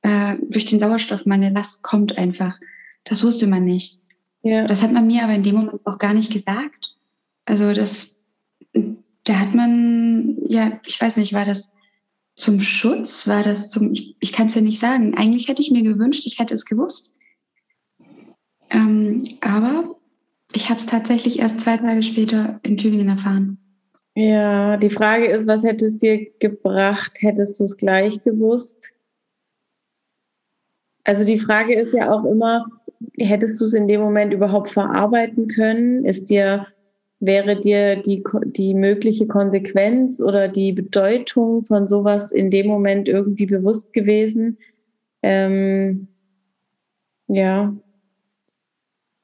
[0.02, 2.58] äh, durch den Sauerstoffmangel, was kommt einfach.
[3.04, 3.98] Das wusste man nicht.
[4.42, 4.66] Ja.
[4.66, 6.96] Das hat man mir aber in dem Moment auch gar nicht gesagt.
[7.44, 8.24] Also das,
[9.24, 11.74] da hat man, ja, ich weiß nicht, war das
[12.34, 13.28] zum Schutz?
[13.28, 15.16] War das zum, ich, ich kann es ja nicht sagen.
[15.16, 17.18] Eigentlich hätte ich mir gewünscht, ich hätte es gewusst.
[18.70, 19.96] Ähm, aber
[20.54, 23.58] ich habe es tatsächlich erst zwei Tage später in Tübingen erfahren.
[24.14, 28.92] Ja, die Frage ist, was hätte es dir gebracht, hättest du es gleich gewusst?
[31.04, 32.66] Also die Frage ist ja auch immer,
[33.18, 36.04] hättest du es in dem Moment überhaupt verarbeiten können?
[36.04, 36.66] Ist dir,
[37.20, 43.46] wäre dir die, die mögliche Konsequenz oder die Bedeutung von sowas in dem Moment irgendwie
[43.46, 44.58] bewusst gewesen?
[45.22, 46.08] Ähm,
[47.28, 47.74] ja.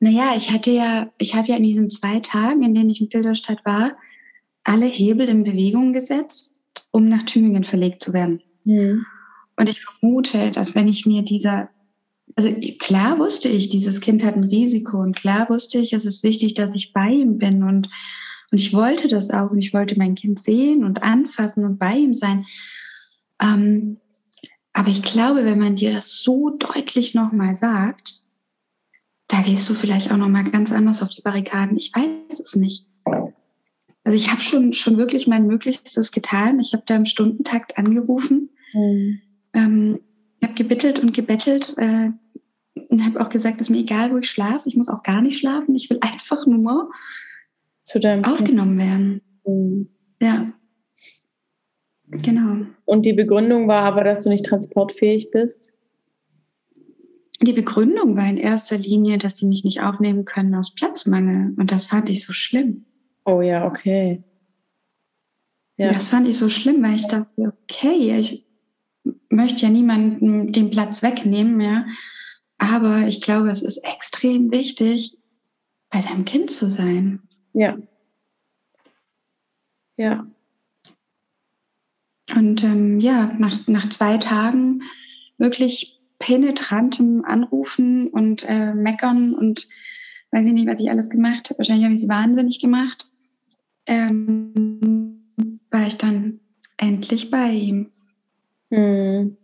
[0.01, 3.11] Naja, ich hatte ja, ich habe ja in diesen zwei Tagen, in denen ich in
[3.11, 3.97] Filderstadt war,
[4.65, 6.55] alle Hebel in Bewegung gesetzt,
[6.91, 8.43] um nach Tübingen verlegt zu werden.
[8.65, 9.05] Mhm.
[9.59, 11.69] Und ich vermute, dass wenn ich mir dieser
[12.37, 16.23] also klar wusste ich, dieses Kind hat ein Risiko und klar wusste ich, es ist
[16.23, 17.89] wichtig, dass ich bei ihm bin und,
[18.51, 21.95] und ich wollte das auch und ich wollte mein Kind sehen und anfassen und bei
[21.95, 22.45] ihm sein.
[23.41, 23.99] Ähm,
[24.73, 28.21] aber ich glaube, wenn man dir das so deutlich nochmal sagt,
[29.27, 31.77] da gehst du vielleicht auch nochmal ganz anders auf die Barrikaden.
[31.77, 32.87] Ich weiß es nicht.
[34.05, 36.61] Also ich habe schon, schon wirklich mein Möglichstes getan.
[36.61, 39.21] Ich habe da im Stundentakt angerufen, mhm.
[39.55, 40.01] Ähm,
[40.43, 42.11] habe gebittelt und gebettelt äh,
[42.89, 44.69] und habe auch gesagt, es ist mir egal, wo ich schlafe.
[44.69, 45.75] Ich muss auch gar nicht schlafen.
[45.75, 46.91] Ich will einfach nur
[48.25, 49.23] aufgenommen werden.
[49.47, 49.89] Mhm.
[50.21, 50.53] Ja.
[52.11, 52.67] Genau.
[52.87, 55.75] Und die Begründung war aber, dass du nicht transportfähig bist?
[57.41, 61.55] Die Begründung war in erster Linie, dass sie mich nicht aufnehmen können aus Platzmangel.
[61.57, 62.87] Und das fand ich so schlimm.
[63.25, 64.25] Oh ja, okay.
[65.77, 65.89] Ja.
[65.89, 68.48] Das fand ich so schlimm, weil ich dachte, okay, ich
[69.29, 71.87] möchte ja niemanden den Platz wegnehmen, ja.
[72.59, 75.17] Aber ich glaube, es ist extrem wichtig,
[75.91, 77.23] bei seinem Kind zu sein.
[77.53, 77.77] Ja.
[79.97, 80.27] Ja.
[82.35, 84.83] Und ähm, ja, nach, nach zwei Tagen
[85.39, 89.69] wirklich penetrantem Anrufen und äh, Meckern und
[90.33, 91.59] weiß ich nicht, was ich alles gemacht habe.
[91.59, 93.09] Wahrscheinlich habe ich sie wahnsinnig gemacht
[93.89, 95.35] ähm,
[95.71, 96.41] war ich dann
[96.77, 97.91] endlich bei ihm.
[98.71, 99.37] Hm.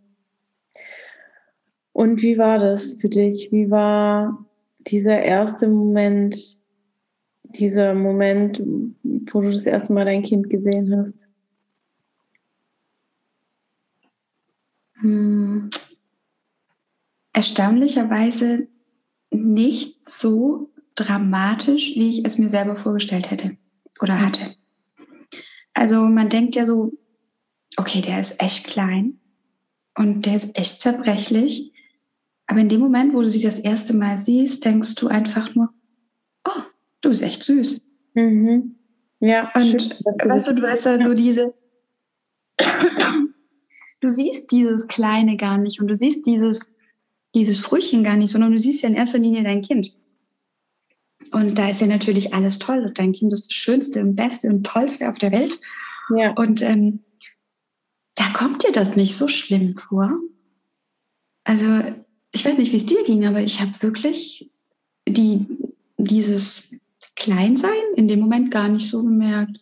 [1.93, 3.49] Und wie war das für dich?
[3.53, 4.45] Wie war
[4.79, 6.59] dieser erste Moment,
[7.43, 8.61] dieser Moment,
[9.31, 11.25] wo du das erste Mal dein Kind gesehen hast?
[15.01, 15.69] Hm.
[17.33, 18.67] Erstaunlicherweise
[19.31, 23.57] nicht so dramatisch, wie ich es mir selber vorgestellt hätte
[24.01, 24.55] oder hatte.
[25.73, 26.93] Also man denkt ja so,
[27.77, 29.19] okay, der ist echt klein
[29.97, 31.71] und der ist echt zerbrechlich.
[32.47, 35.69] Aber in dem Moment, wo du sie das erste Mal siehst, denkst du einfach nur,
[36.47, 36.61] oh,
[37.01, 37.81] du bist echt süß.
[38.13, 38.75] Mhm.
[39.19, 39.51] Ja.
[39.55, 39.91] Und schön,
[40.23, 41.53] weißt du, du hast da so diese,
[44.01, 46.75] du siehst dieses Kleine gar nicht und du siehst dieses,
[47.33, 49.95] dieses Frühchen gar nicht, sondern du siehst ja in erster Linie dein Kind.
[51.31, 52.91] Und da ist ja natürlich alles toll.
[52.95, 55.59] Dein Kind ist das Schönste und Beste und Tollste auf der Welt.
[56.15, 56.31] Ja.
[56.33, 56.99] Und ähm,
[58.35, 60.11] kommt dir das nicht so schlimm vor.
[61.45, 61.65] Also,
[62.33, 64.51] ich weiß nicht, wie es dir ging, aber ich habe wirklich
[65.07, 65.45] die,
[65.97, 66.77] dieses
[67.15, 69.61] Kleinsein in dem Moment gar nicht so bemerkt.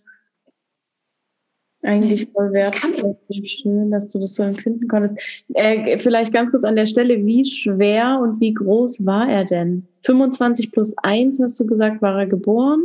[1.83, 3.15] Eigentlich voll wertvoll.
[3.29, 5.19] Schön, dass du das so empfinden konntest.
[5.53, 9.87] Äh, vielleicht ganz kurz an der Stelle, wie schwer und wie groß war er denn?
[10.03, 12.81] 25 plus 1, hast du gesagt, war er geboren?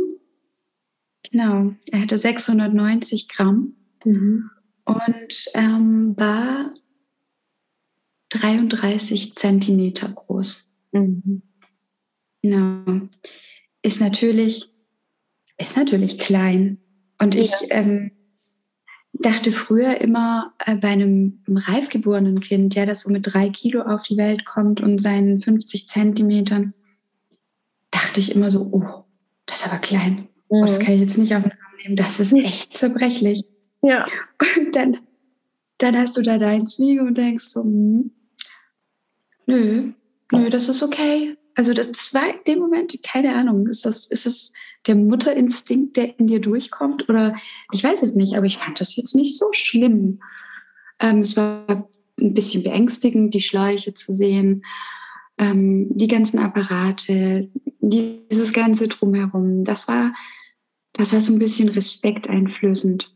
[1.31, 3.73] Genau, er hatte 690 Gramm
[4.05, 4.51] mhm.
[4.89, 6.73] Und ähm, war
[8.29, 10.67] 33 Zentimeter groß.
[10.91, 11.43] Mhm.
[12.41, 13.07] Genau.
[13.81, 14.69] Ist natürlich,
[15.57, 16.79] ist natürlich klein.
[17.21, 17.41] Und ja.
[17.41, 18.11] ich ähm,
[19.13, 23.49] dachte früher immer äh, bei einem, einem reif geborenen Kind, ja, das so mit drei
[23.49, 26.73] Kilo auf die Welt kommt und seinen 50 Zentimetern,
[27.91, 29.05] dachte ich immer so, oh,
[29.45, 30.11] das ist aber klein.
[30.17, 30.27] Mhm.
[30.49, 31.95] Oh, das kann ich jetzt nicht auf den Arm nehmen.
[31.95, 33.43] Das ist echt zerbrechlich.
[33.81, 34.05] Ja.
[34.57, 34.97] Und dann,
[35.77, 38.11] dann hast du da deins liegen und denkst so, hm,
[39.45, 39.91] nö,
[40.31, 41.37] nö, das ist okay.
[41.55, 44.53] Also das, das war in dem Moment, keine Ahnung, ist das, ist es
[44.87, 47.09] der Mutterinstinkt, der in dir durchkommt?
[47.09, 47.35] Oder
[47.73, 50.21] ich weiß es nicht, aber ich fand das jetzt nicht so schlimm.
[51.01, 51.65] Ähm, es war
[52.21, 54.63] ein bisschen beängstigend, die Schläuche zu sehen,
[55.37, 57.49] ähm, die ganzen Apparate,
[57.81, 59.63] dieses ganze drumherum.
[59.63, 60.13] Das war,
[60.93, 63.13] das war so ein bisschen respekteinflößend.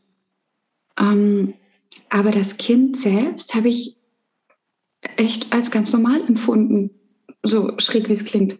[1.00, 1.54] Ähm,
[2.10, 3.98] aber das Kind selbst habe ich
[5.18, 6.92] echt als ganz normal empfunden
[7.44, 8.58] so schräg, wie es klingt.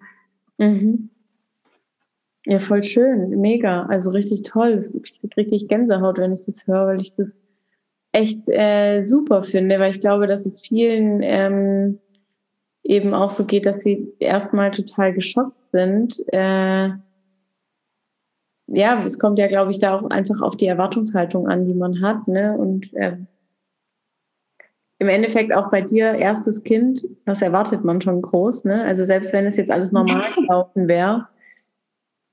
[0.58, 1.10] Mhm.
[2.46, 4.78] Ja, voll schön, mega, also richtig toll.
[4.78, 7.40] Ich kriege richtig Gänsehaut, wenn ich das höre, weil ich das
[8.12, 12.00] echt äh, super finde, weil ich glaube, dass es vielen ähm,
[12.84, 16.22] eben auch so geht, dass sie erstmal total geschockt sind.
[16.34, 16.90] Äh,
[18.68, 22.02] ja, es kommt ja, glaube ich, da auch einfach auf die Erwartungshaltung an, die man
[22.02, 22.58] hat, ne?
[22.58, 23.18] Und äh,
[25.00, 28.84] im Endeffekt auch bei dir erstes Kind, was erwartet man schon groß, ne?
[28.84, 31.28] Also selbst wenn es jetzt alles normal gelaufen wäre,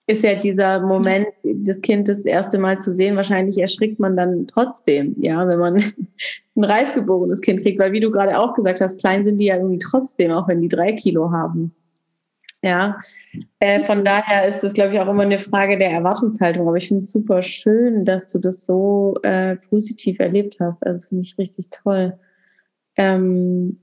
[0.07, 4.47] ist ja dieser Moment, das Kind das erste Mal zu sehen, wahrscheinlich erschrickt man dann
[4.47, 5.77] trotzdem, ja, wenn man
[6.57, 9.47] ein reif geborenes Kind kriegt, weil wie du gerade auch gesagt hast, klein sind die
[9.47, 11.75] ja irgendwie trotzdem, auch wenn die drei Kilo haben.
[12.63, 13.01] Ja,
[13.61, 16.69] äh, von daher ist das, glaube ich, auch immer eine Frage der Erwartungshaltung.
[16.69, 20.87] Aber ich finde es super schön, dass du das so äh, positiv erlebt hast.
[20.87, 22.19] Also finde ich richtig toll.
[22.97, 23.81] Ähm,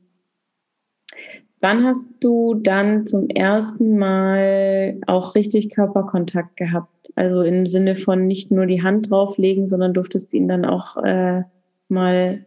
[1.60, 7.12] wann hast du dann zum ersten Mal auch richtig Körperkontakt gehabt?
[7.16, 11.42] Also im Sinne von nicht nur die Hand drauflegen, sondern durftest ihn dann auch äh,
[11.90, 12.46] mal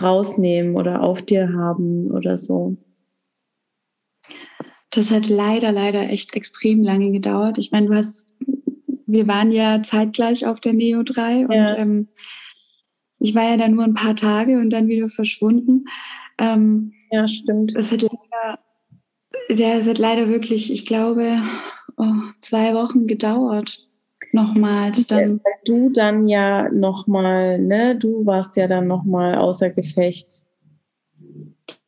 [0.00, 2.76] rausnehmen oder auf dir haben oder so?
[4.90, 7.58] Das hat leider, leider echt extrem lange gedauert.
[7.58, 8.36] Ich meine, du hast,
[9.06, 11.76] wir waren ja zeitgleich auf der Neo 3 und ja.
[11.76, 12.08] ähm,
[13.20, 15.84] ich war ja dann nur ein paar Tage und dann wieder verschwunden.
[16.38, 17.76] Ähm, ja, stimmt.
[17.76, 18.58] Es hat leider,
[19.50, 21.40] ja, es hat leider wirklich, ich glaube,
[21.96, 23.86] oh, zwei Wochen gedauert.
[24.32, 25.40] Nochmals dann.
[25.64, 30.46] Du dann ja nochmal, ne, du warst ja dann nochmal außer Gefecht.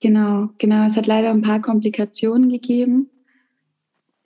[0.02, 0.84] Genau, genau.
[0.84, 3.08] Es hat leider ein paar Komplikationen gegeben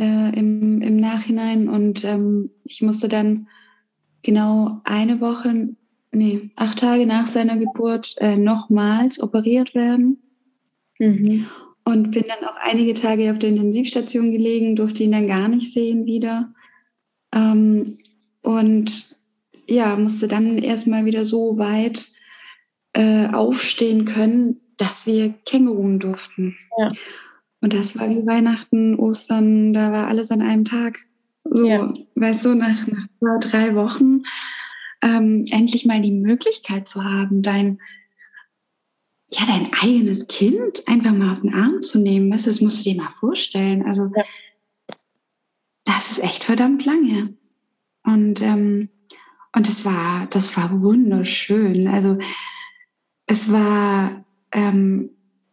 [0.00, 3.48] äh, im, im Nachhinein und ähm, ich musste dann
[4.22, 5.76] genau eine Woche,
[6.12, 10.22] nee, acht Tage nach seiner Geburt äh, nochmals operiert werden.
[10.98, 11.46] Mhm.
[11.84, 15.74] Und bin dann auch einige Tage auf der Intensivstation gelegen, durfte ihn dann gar nicht
[15.74, 16.54] sehen wieder.
[17.34, 17.98] Ähm,
[18.40, 19.14] und
[19.68, 22.08] ja, musste dann erstmal wieder so weit
[22.94, 26.56] äh, aufstehen können, dass wir Känguruen durften.
[26.78, 26.88] Ja.
[27.60, 30.98] Und das war wie Weihnachten, Ostern, da war alles an einem Tag.
[31.44, 31.92] So, ja.
[32.14, 34.22] weißt du, nach, nach zwei, drei Wochen
[35.02, 37.80] ähm, endlich mal die Möglichkeit zu haben, dein,
[39.30, 42.32] ja, dein eigenes Kind einfach mal auf den Arm zu nehmen.
[42.32, 43.84] Weißt du, das musst du dir mal vorstellen.
[43.84, 44.24] Also, ja.
[45.84, 47.34] das ist echt verdammt lange.
[48.04, 48.88] Und, ähm,
[49.54, 51.88] und das war, das war wunderschön.
[51.88, 52.18] Also,
[53.26, 55.10] es war ähm,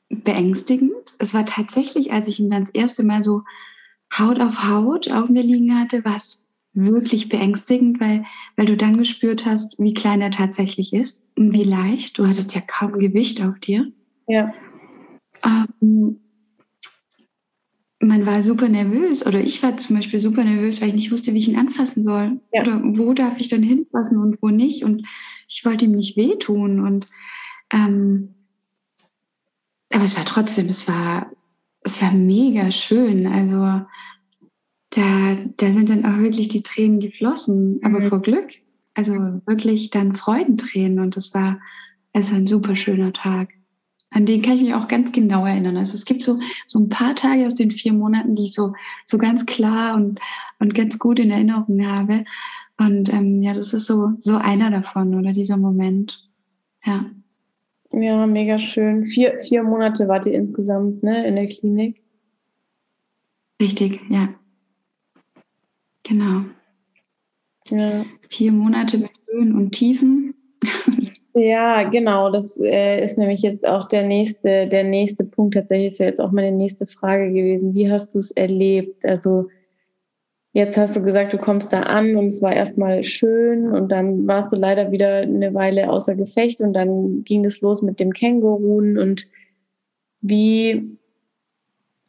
[0.09, 1.15] beängstigend.
[1.17, 3.43] Es war tatsächlich, als ich ihn dann das erste Mal so
[4.17, 8.25] Haut auf Haut auf mir liegen hatte, war es wirklich beängstigend, weil,
[8.55, 12.17] weil du dann gespürt hast, wie klein er tatsächlich ist und wie leicht.
[12.17, 13.91] Du hattest ja kaum Gewicht auf dir.
[14.27, 14.53] Ja.
[15.43, 16.19] Ähm,
[17.99, 21.33] man war super nervös oder ich war zum Beispiel super nervös, weil ich nicht wusste,
[21.33, 22.39] wie ich ihn anfassen soll.
[22.51, 22.61] Ja.
[22.61, 24.83] Oder wo darf ich dann hinfassen und wo nicht.
[24.83, 25.07] Und
[25.47, 26.79] ich wollte ihm nicht wehtun.
[26.81, 27.07] Und
[27.71, 28.33] ähm,
[29.93, 31.31] aber es war trotzdem, es war,
[31.81, 33.27] es war mega schön.
[33.27, 33.85] Also
[34.89, 38.05] da, da sind dann auch wirklich die Tränen geflossen, aber mhm.
[38.05, 38.49] vor Glück.
[38.95, 39.13] Also
[39.45, 41.59] wirklich dann Freudentränen und es war,
[42.11, 43.53] es war ein super schöner Tag.
[44.11, 45.77] An den kann ich mich auch ganz genau erinnern.
[45.77, 48.73] Also es gibt so, so ein paar Tage aus den vier Monaten, die ich so,
[49.05, 50.19] so ganz klar und,
[50.59, 52.23] und ganz gut in Erinnerung habe.
[52.77, 56.29] Und ähm, ja, das ist so, so einer davon oder dieser Moment.
[56.85, 57.05] Ja.
[57.93, 59.05] Ja, mega schön.
[59.05, 62.01] Vier, vier Monate wart ihr insgesamt ne, in der Klinik.
[63.61, 64.29] Richtig, ja.
[66.03, 66.45] Genau.
[67.69, 68.03] Ja.
[68.29, 70.33] Vier Monate mit Höhen und Tiefen.
[71.35, 72.29] Ja, genau.
[72.29, 75.55] Das äh, ist nämlich jetzt auch der nächste, der nächste Punkt.
[75.55, 77.73] Tatsächlich wäre jetzt auch meine nächste Frage gewesen.
[77.73, 79.03] Wie hast du es erlebt?
[79.05, 79.49] Also
[80.55, 84.27] Jetzt hast du gesagt, du kommst da an und es war erstmal schön und dann
[84.27, 88.13] warst du leider wieder eine Weile außer Gefecht und dann ging es los mit dem
[88.13, 89.27] Känguruen und
[90.21, 90.95] wie,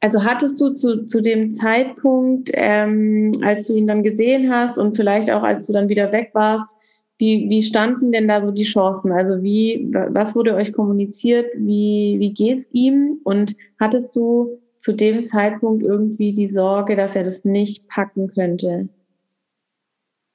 [0.01, 4.95] also hattest du zu, zu dem Zeitpunkt, ähm, als du ihn dann gesehen hast und
[4.95, 6.77] vielleicht auch als du dann wieder weg warst,
[7.17, 9.11] wie, wie standen denn da so die Chancen?
[9.11, 11.47] Also wie, was wurde euch kommuniziert?
[11.57, 13.21] Wie, wie geht's ihm?
[13.25, 18.91] Und hattest du zu dem Zeitpunkt irgendwie die Sorge, dass er das nicht packen könnte?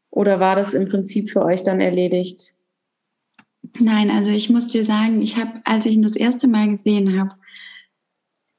[0.09, 2.55] Oder war das im Prinzip für euch dann erledigt?
[3.79, 7.19] Nein, also ich muss dir sagen, ich habe, als ich ihn das erste Mal gesehen
[7.19, 7.35] habe,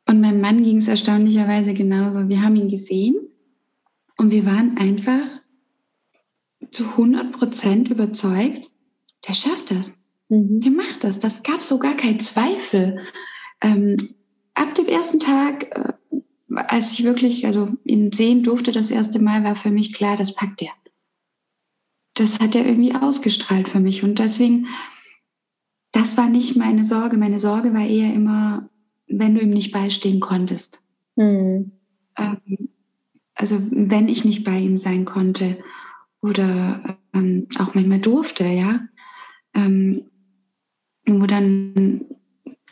[0.09, 2.29] und meinem Mann ging es erstaunlicherweise genauso.
[2.29, 3.17] Wir haben ihn gesehen
[4.17, 5.27] und wir waren einfach
[6.71, 8.71] zu 100 Prozent überzeugt,
[9.27, 9.99] der schafft das.
[10.29, 10.61] Mhm.
[10.61, 11.19] Der macht das.
[11.19, 13.01] Das gab so gar keinen Zweifel.
[13.61, 13.97] Ähm,
[14.55, 15.93] ab dem ersten Tag, äh,
[16.55, 20.35] als ich wirklich, also ihn sehen durfte das erste Mal, war für mich klar, das
[20.35, 20.73] packt er.
[22.15, 24.03] Das hat er irgendwie ausgestrahlt für mich.
[24.03, 24.67] Und deswegen,
[25.93, 27.17] das war nicht meine Sorge.
[27.17, 28.69] Meine Sorge war eher immer,
[29.07, 30.83] wenn du ihm nicht beistehen konntest.
[31.17, 31.73] Mhm.
[32.19, 32.69] Ähm,
[33.35, 35.59] also wenn ich nicht bei ihm sein konnte
[36.21, 38.81] oder ähm, auch manchmal durfte, ja.
[39.55, 40.11] Ähm,
[41.07, 42.05] wo dann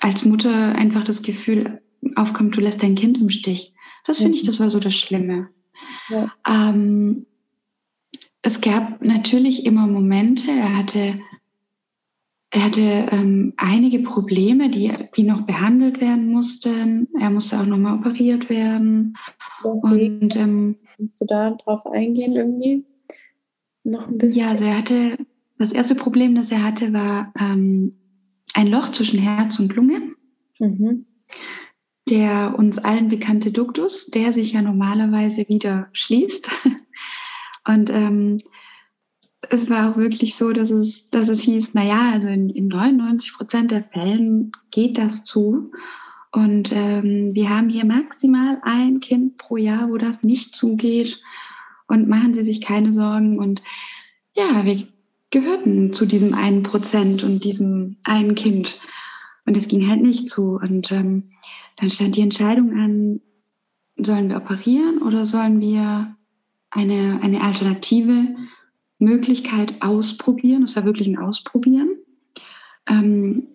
[0.00, 1.80] als Mutter einfach das Gefühl
[2.14, 3.74] aufkommt, du lässt dein Kind im Stich.
[4.06, 5.48] Das finde ich, das war so das Schlimme.
[6.08, 6.32] Ja.
[6.46, 7.26] Ähm,
[8.42, 11.20] es gab natürlich immer Momente, er hatte,
[12.50, 17.08] er hatte ähm, einige Probleme, die, die noch behandelt werden mussten.
[17.20, 19.16] Er musste auch nochmal operiert werden.
[19.64, 22.84] Deswegen, Und ähm, kannst du da drauf eingehen irgendwie?
[23.84, 24.40] Noch ein bisschen?
[24.40, 25.18] Ja, also er hatte,
[25.58, 27.97] das erste Problem, das er hatte, war ähm,
[28.58, 30.14] ein Loch zwischen Herz und Lunge.
[30.58, 31.06] Mhm.
[32.08, 36.50] der uns allen bekannte Duktus, der sich ja normalerweise wieder schließt.
[37.66, 38.38] Und ähm,
[39.50, 43.34] es war auch wirklich so, dass es, dass es hieß, naja, also in, in 99
[43.34, 45.70] Prozent der Fällen geht das zu.
[46.32, 51.20] Und ähm, wir haben hier maximal ein Kind pro Jahr, wo das nicht zugeht.
[51.86, 53.38] Und machen Sie sich keine Sorgen.
[53.38, 53.62] Und
[54.34, 54.88] ja, wir
[55.30, 58.78] gehörten zu diesem einen Prozent und diesem einen Kind.
[59.46, 60.58] Und es ging halt nicht zu.
[60.60, 61.30] Und ähm,
[61.76, 63.20] dann stand die Entscheidung an,
[63.96, 66.16] sollen wir operieren oder sollen wir
[66.70, 68.36] eine, eine alternative
[68.98, 70.62] Möglichkeit ausprobieren?
[70.62, 71.90] Das war wirklich ein Ausprobieren.
[72.88, 73.48] Ähm,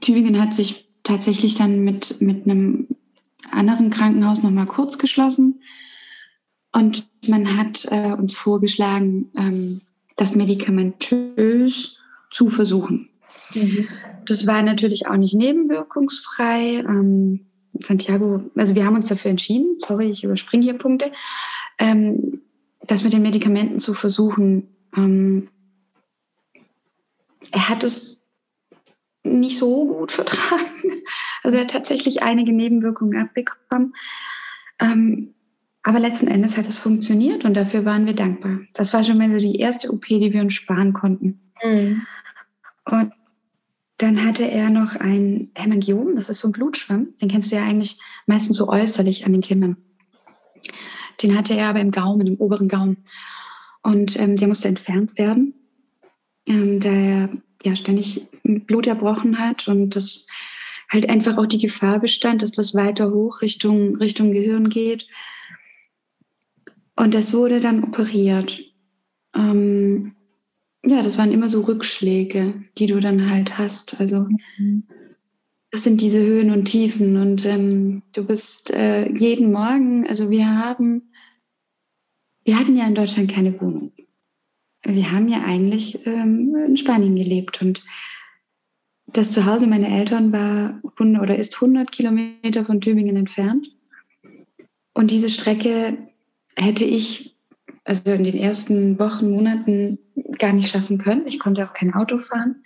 [0.00, 2.88] Tübingen hat sich tatsächlich dann mit, mit einem
[3.50, 5.62] anderen Krankenhaus nochmal kurz geschlossen.
[6.72, 9.80] Und man hat äh, uns vorgeschlagen, ähm,
[10.22, 11.96] das medikamentös
[12.30, 13.10] zu versuchen.
[13.54, 13.88] Mhm.
[14.24, 16.84] Das war natürlich auch nicht nebenwirkungsfrei.
[16.88, 21.10] Ähm, Santiago, also wir haben uns dafür entschieden, sorry, ich überspringe hier Punkte,
[21.78, 22.42] ähm,
[22.86, 24.68] das mit den Medikamenten zu versuchen.
[24.96, 25.48] Ähm,
[27.50, 28.30] er hat es
[29.24, 31.02] nicht so gut vertragen.
[31.42, 33.94] Also er hat tatsächlich einige Nebenwirkungen abbekommen.
[34.78, 35.34] Ähm,
[35.82, 38.60] aber letzten Endes hat es funktioniert und dafür waren wir dankbar.
[38.74, 41.40] Das war schon mal so die erste OP, die wir uns sparen konnten.
[41.62, 42.02] Mhm.
[42.84, 43.12] Und
[43.98, 47.14] dann hatte er noch ein Hämangiom, das ist so ein Blutschwamm.
[47.20, 49.76] Den kennst du ja eigentlich meistens so äußerlich an den Kindern.
[51.22, 52.98] Den hatte er aber im Gaumen, im oberen Gaumen.
[53.82, 55.54] Und ähm, der musste entfernt werden,
[56.48, 57.28] ähm, da er
[57.64, 60.26] ja ständig Blut erbrochen hat und das
[60.88, 65.06] halt einfach auch die Gefahr bestand, dass das weiter hoch Richtung, Richtung Gehirn geht.
[66.96, 68.60] Und das wurde dann operiert.
[69.34, 70.14] Ähm,
[70.84, 74.00] ja, das waren immer so Rückschläge, die du dann halt hast.
[74.00, 74.28] Also
[75.70, 77.16] das sind diese Höhen und Tiefen.
[77.16, 81.10] Und ähm, du bist äh, jeden Morgen, also wir haben,
[82.44, 83.92] wir hatten ja in Deutschland keine Wohnung.
[84.84, 87.82] Wir haben ja eigentlich ähm, in Spanien gelebt und
[89.06, 93.70] das Zuhause meiner Eltern war 100 oder ist 100 Kilometer von Tübingen entfernt.
[94.94, 96.08] Und diese Strecke
[96.56, 97.32] hätte ich
[97.84, 99.98] also in den ersten Wochen, Monaten
[100.38, 101.26] gar nicht schaffen können.
[101.26, 102.62] Ich konnte auch kein Auto fahren.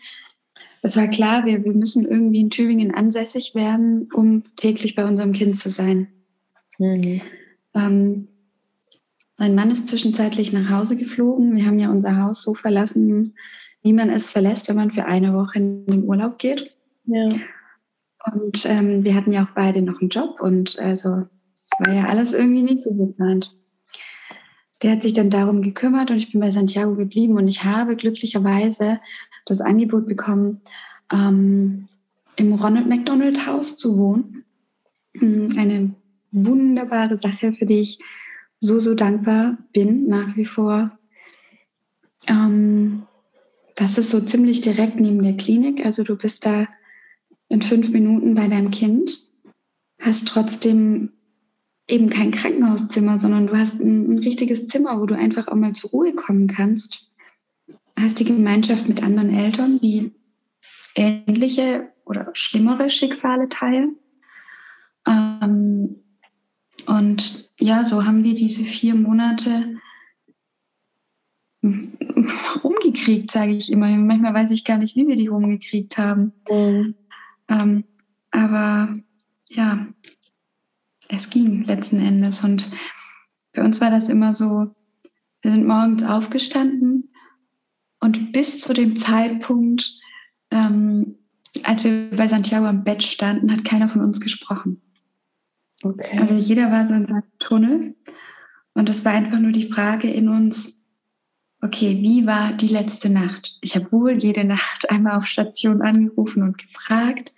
[0.83, 5.33] Es war klar, wir, wir müssen irgendwie in Tübingen ansässig werden, um täglich bei unserem
[5.33, 6.09] Kind zu sein.
[6.79, 7.21] Mhm.
[7.75, 8.29] Ähm,
[9.39, 11.57] mein Mann ist zwischenzeitlich nach Hause geflogen.
[11.57, 13.35] Wir haben ja unser Haus so verlassen,
[13.83, 16.77] wie man es verlässt, wenn man für eine Woche in den Urlaub geht.
[17.05, 17.29] Ja.
[18.33, 22.07] Und ähm, wir hatten ja auch beide noch einen Job und also es war ja
[22.07, 23.57] alles irgendwie nicht so geplant
[24.83, 27.97] der hat sich dann darum gekümmert und ich bin bei Santiago geblieben und ich habe
[27.97, 29.01] glücklicherweise
[29.47, 30.61] das Angebot bekommen,
[31.13, 31.89] ähm,
[32.37, 34.45] im Ronald McDonald Haus zu wohnen.
[35.17, 35.95] Hm, eine
[36.33, 37.99] wunderbare Sache, für die ich
[38.59, 40.99] so, so dankbar bin nach wie vor.
[42.27, 43.07] Ähm,
[43.75, 45.85] das ist so ziemlich direkt neben der Klinik.
[45.85, 46.67] Also du bist da
[47.49, 49.31] in fünf Minuten bei deinem Kind,
[50.01, 51.13] hast trotzdem
[51.89, 55.73] eben kein Krankenhauszimmer, sondern du hast ein, ein, richtiges Zimmer, wo du einfach auch mal
[55.73, 57.11] zur Ruhe kommen kannst.
[57.99, 60.13] Hast die Gemeinschaft mit anderen Eltern, die
[60.95, 63.97] ähnliche oder schlimmere Schicksale teilen.
[65.07, 65.97] Ähm,
[66.87, 69.81] und ja, so haben wir diese vier Monate
[72.65, 73.89] rumgekriegt, sage ich immer.
[73.97, 76.33] Manchmal weiß ich gar nicht, wie wir die rumgekriegt haben.
[76.51, 76.95] Mhm.
[77.49, 77.85] Ähm,
[78.31, 78.95] aber
[79.49, 79.87] ja,
[81.09, 82.43] es ging letzten Endes.
[82.45, 82.71] Und
[83.53, 84.75] für uns war das immer so,
[85.43, 87.13] wir sind morgens aufgestanden
[88.01, 90.01] und bis zu dem Zeitpunkt,
[90.51, 91.19] ähm,
[91.63, 94.83] als wir bei Santiago am Bett standen, hat keiner von uns gesprochen.
[95.83, 96.19] Okay.
[96.19, 97.97] Also jeder war so in seinem Tunnel.
[98.75, 100.83] Und es war einfach nur die Frage in uns,
[101.63, 103.57] okay, wie war die letzte Nacht?
[103.63, 107.33] Ich habe wohl jede Nacht einmal auf Station angerufen und gefragt,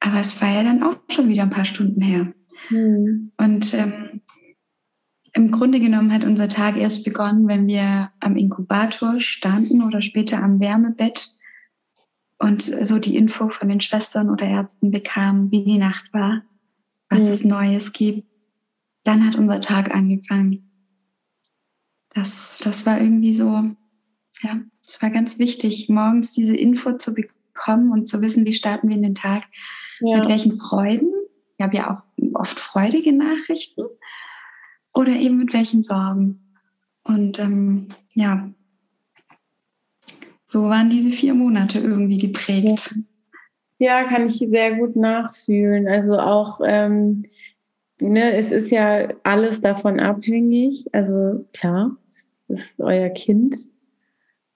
[0.00, 2.32] aber es war ja dann auch schon wieder ein paar Stunden her.
[2.70, 3.32] Mhm.
[3.36, 4.20] Und ähm,
[5.36, 10.42] im Grunde genommen hat unser Tag erst begonnen, wenn wir am Inkubator standen oder später
[10.42, 11.30] am Wärmebett
[12.38, 16.42] und so die Info von den Schwestern oder Ärzten bekamen, wie die Nacht war,
[17.10, 17.28] was mhm.
[17.28, 18.26] es Neues gibt.
[19.04, 20.70] Dann hat unser Tag angefangen.
[22.14, 23.64] Das, das war irgendwie so,
[24.42, 28.88] ja, es war ganz wichtig, morgens diese Info zu bekommen und zu wissen, wie starten
[28.88, 29.44] wir in den Tag,
[30.00, 30.16] ja.
[30.16, 31.12] mit welchen Freuden
[31.56, 32.02] ich habe ja auch
[32.34, 33.82] oft freudige Nachrichten
[34.94, 36.54] oder eben mit welchen Sorgen.
[37.04, 38.50] Und ähm, ja,
[40.44, 42.94] so waren diese vier Monate irgendwie geprägt.
[43.78, 45.86] Ja, kann ich sehr gut nachfühlen.
[45.86, 47.24] Also auch, ähm,
[48.00, 50.86] ne, es ist ja alles davon abhängig.
[50.92, 53.56] Also klar, es ist euer Kind.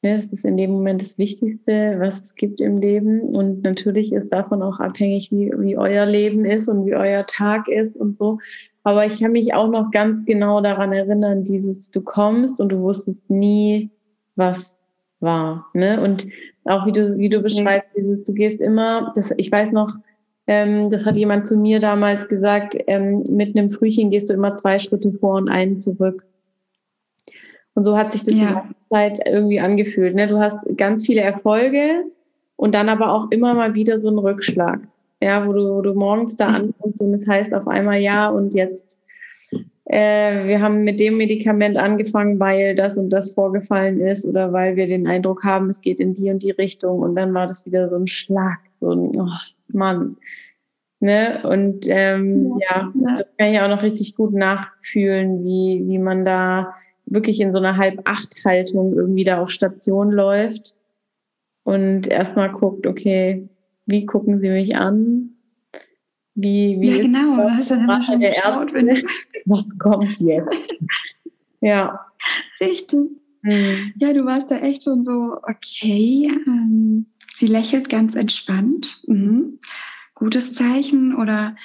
[0.02, 3.20] Ne, das ist in dem Moment das Wichtigste, was es gibt im Leben.
[3.20, 7.68] Und natürlich ist davon auch abhängig, wie, wie euer Leben ist und wie euer Tag
[7.68, 8.38] ist und so.
[8.82, 12.80] Aber ich kann mich auch noch ganz genau daran erinnern, dieses, du kommst und du
[12.80, 13.90] wusstest nie,
[14.36, 14.80] was
[15.20, 15.66] war.
[15.74, 16.00] Ne?
[16.00, 16.26] Und
[16.64, 19.94] auch wie du, wie du beschreibst, dieses, du gehst immer, das, ich weiß noch,
[20.46, 24.54] ähm, das hat jemand zu mir damals gesagt, ähm, mit einem Frühchen gehst du immer
[24.54, 26.26] zwei Schritte vor und einen zurück.
[27.74, 28.64] Und so hat sich das ja.
[28.68, 30.14] die Zeit irgendwie angefühlt.
[30.14, 30.26] Ne?
[30.26, 32.04] Du hast ganz viele Erfolge
[32.56, 34.80] und dann aber auch immer mal wieder so einen Rückschlag
[35.22, 38.54] ja, wo du, wo du morgens da ankommst und es heißt auf einmal ja und
[38.54, 38.98] jetzt
[39.84, 44.76] äh, wir haben mit dem Medikament angefangen, weil das und das vorgefallen ist oder weil
[44.76, 47.66] wir den Eindruck haben, es geht in die und die Richtung und dann war das
[47.66, 49.28] wieder so ein Schlag, so ein oh,
[49.68, 50.16] Mann.
[51.00, 51.42] Ne?
[51.44, 56.24] Und ähm, ja, ja, das kann ich auch noch richtig gut nachfühlen, wie, wie man
[56.24, 56.74] da
[57.10, 60.74] wirklich in so einer Halb-Acht-Haltung irgendwie da auf Station läuft
[61.64, 63.48] und erstmal guckt, okay,
[63.86, 65.30] wie gucken sie mich an?
[66.34, 68.88] Wie, wie ja, genau, du hast dann immer schon geschaut, wenn
[69.44, 70.72] was kommt jetzt?
[71.60, 72.06] ja.
[72.60, 73.10] Richtig.
[73.42, 73.92] Mhm.
[73.96, 79.02] Ja, du warst da echt schon so, okay, ähm, sie lächelt ganz entspannt.
[79.06, 79.58] Mhm.
[80.14, 81.56] Gutes Zeichen oder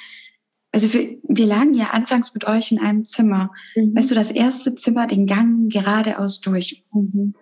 [0.76, 3.52] also wir, wir, lagen ja anfangs mit euch in einem Zimmer.
[3.76, 3.96] Mhm.
[3.96, 6.84] Weißt du, das erste Zimmer, den Gang geradeaus durch.
[6.94, 7.34] Mhm.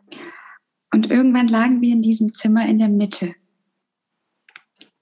[0.94, 3.34] Und irgendwann lagen wir in diesem Zimmer in der Mitte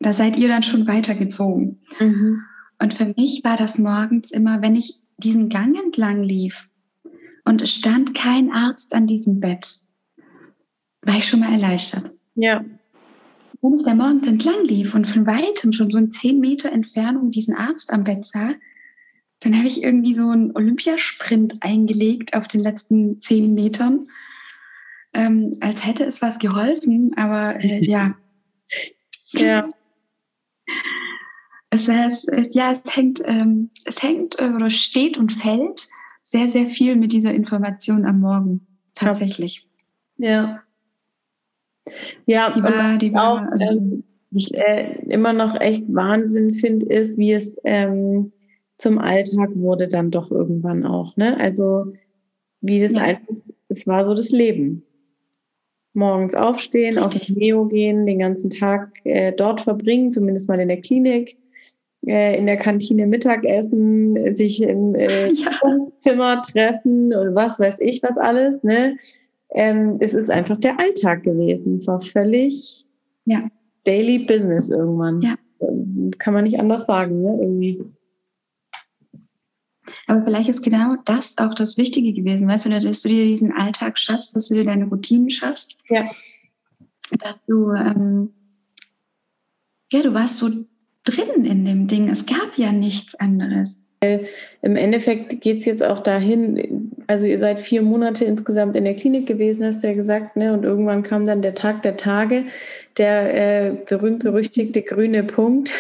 [0.02, 1.80] da seid ihr dann schon weitergezogen.
[2.00, 2.42] Mhm.
[2.80, 6.70] Und für mich war das morgens immer, wenn ich diesen Gang entlang lief
[7.46, 9.82] und es stand kein Arzt an diesem Bett,
[11.04, 12.12] war ich schon mal erleichtert.
[12.36, 12.66] Ja.
[13.62, 17.32] Wenn ich da morgens entlang lief und von weitem schon so in zehn Meter Entfernung
[17.32, 18.54] diesen Arzt am Bett sah,
[19.42, 24.08] dann habe ich irgendwie so einen Olympiasprint eingelegt auf den letzten zehn Metern,
[25.14, 27.14] ähm, als hätte es was geholfen.
[27.18, 28.16] Aber äh, ja.
[29.34, 29.70] Ja.
[31.74, 35.88] Es, es, es, ja, es hängt, ähm, es hängt äh, oder steht und fällt
[36.22, 38.68] sehr, sehr viel mit dieser Information am Morgen.
[38.94, 39.66] Tatsächlich.
[40.18, 40.64] Ja.
[42.26, 46.86] Ja, die war, die war, auch, also, ähm, ich äh, immer noch echt Wahnsinn finde,
[46.88, 48.32] ist, wie es ähm,
[48.78, 51.16] zum Alltag wurde dann doch irgendwann auch.
[51.18, 51.38] Ne?
[51.40, 51.94] Also
[52.62, 53.02] wie das ja.
[53.02, 53.34] einfach,
[53.70, 54.84] es war so das Leben
[55.94, 60.70] morgens aufstehen, auf die Neo gehen, den ganzen Tag äh, dort verbringen, zumindest mal in
[60.70, 61.38] der Klinik,
[62.08, 65.52] äh, in der Kantine Mittagessen, sich im äh, ja.
[66.00, 68.64] Zimmer treffen und was weiß ich was alles.
[68.64, 68.98] Ne?
[69.54, 71.78] Ähm, es ist einfach der Alltag gewesen.
[71.78, 72.86] Es war völlig
[73.26, 73.48] ja.
[73.86, 75.20] Daily Business irgendwann.
[75.20, 75.36] Ja.
[75.60, 77.38] Ähm, kann man nicht anders sagen, ne?
[77.40, 77.84] irgendwie.
[80.08, 83.52] Aber vielleicht ist genau das auch das Wichtige gewesen, weißt du, dass du dir diesen
[83.52, 85.78] Alltag schaffst, dass du dir deine Routinen schaffst.
[85.90, 86.10] Ja.
[87.20, 88.34] Dass du, ähm,
[89.92, 90.50] ja, du warst so
[91.04, 92.08] drin in dem Ding.
[92.08, 93.84] Es gab ja nichts anderes.
[94.04, 98.96] Im Endeffekt geht es jetzt auch dahin, also ihr seid vier Monate insgesamt in der
[98.96, 100.54] Klinik gewesen, hast du ja gesagt, ne?
[100.54, 102.46] Und irgendwann kam dann der Tag der Tage,
[102.98, 105.74] der äh, berühmt-berüchtigte grüne Punkt.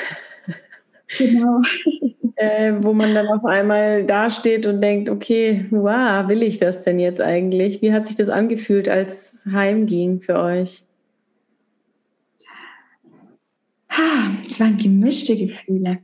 [1.17, 1.61] Genau.
[2.35, 6.99] äh, wo man dann auf einmal dasteht und denkt, okay, wow, will ich das denn
[6.99, 7.81] jetzt eigentlich?
[7.81, 10.83] Wie hat sich das angefühlt, als Heimging für euch?
[14.47, 15.97] Es waren gemischte Gefühle.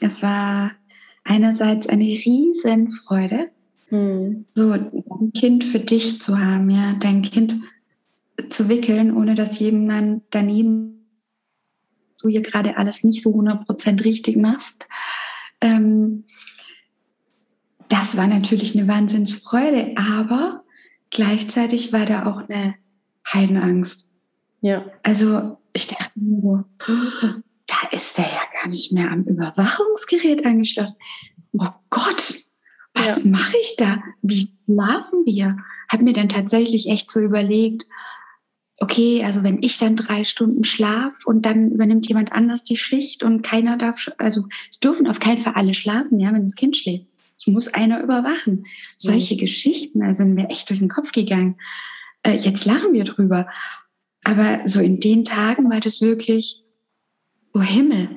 [0.00, 0.72] Es war
[1.24, 3.50] einerseits eine Riesenfreude,
[3.88, 4.44] hm.
[4.52, 7.56] so ein Kind für dich zu haben, ja, dein Kind
[8.48, 10.94] zu wickeln, ohne dass jemand daneben
[12.24, 14.86] du hier gerade alles nicht so 100% richtig machst.
[15.60, 16.24] Ähm,
[17.88, 20.64] das war natürlich eine Wahnsinnsfreude, aber
[21.10, 22.74] gleichzeitig war da auch eine
[23.32, 24.12] Heidenangst.
[24.62, 24.86] Ja.
[25.02, 27.34] Also ich dachte mir so,
[27.82, 30.96] da ist der ja gar nicht mehr am Überwachungsgerät angeschlossen.
[31.52, 32.34] Oh Gott,
[32.94, 33.30] was ja.
[33.30, 34.02] mache ich da?
[34.22, 35.58] Wie schlafen wir?
[35.88, 37.84] Hab mir dann tatsächlich echt so überlegt,
[38.78, 43.22] okay, also wenn ich dann drei Stunden schlaf und dann übernimmt jemand anders die Schicht
[43.22, 46.76] und keiner darf, also es dürfen auf keinen Fall alle schlafen, ja, wenn das Kind
[46.76, 47.06] schläft.
[47.38, 48.66] Es muss einer überwachen.
[48.96, 49.38] Solche mhm.
[49.38, 51.56] Geschichten, also sind mir echt durch den Kopf gegangen.
[52.22, 53.46] Äh, jetzt lachen wir drüber.
[54.24, 56.63] Aber so in den Tagen war das wirklich,
[57.54, 58.08] oh Himmel,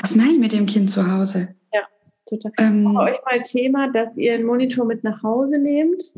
[0.00, 1.54] was mache ich mit dem Kind zu Hause?
[1.72, 1.82] Ja,
[2.28, 2.52] total.
[2.58, 6.12] Ähm, War euch mal Thema, dass ihr einen Monitor mit nach Hause nehmt?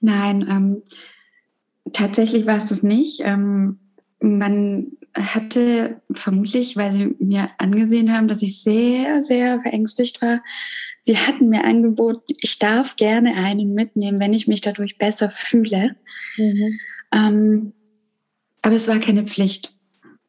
[0.00, 0.82] Nein, ähm,
[1.92, 3.20] tatsächlich war es das nicht.
[3.24, 3.78] Ähm,
[4.20, 10.42] man hatte vermutlich, weil sie mir angesehen haben, dass ich sehr, sehr verängstigt war,
[11.00, 15.96] sie hatten mir angeboten, ich darf gerne einen mitnehmen, wenn ich mich dadurch besser fühle.
[16.36, 16.80] Mhm.
[17.12, 17.72] Ähm,
[18.62, 19.75] aber es war keine Pflicht.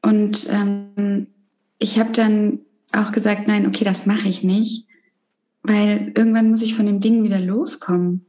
[0.08, 1.28] Und ähm,
[1.80, 2.60] ich habe dann
[2.93, 4.88] auch gesagt, nein, okay, das mache ich nicht,
[5.64, 8.26] weil irgendwann muss ich von dem Ding wieder loskommen.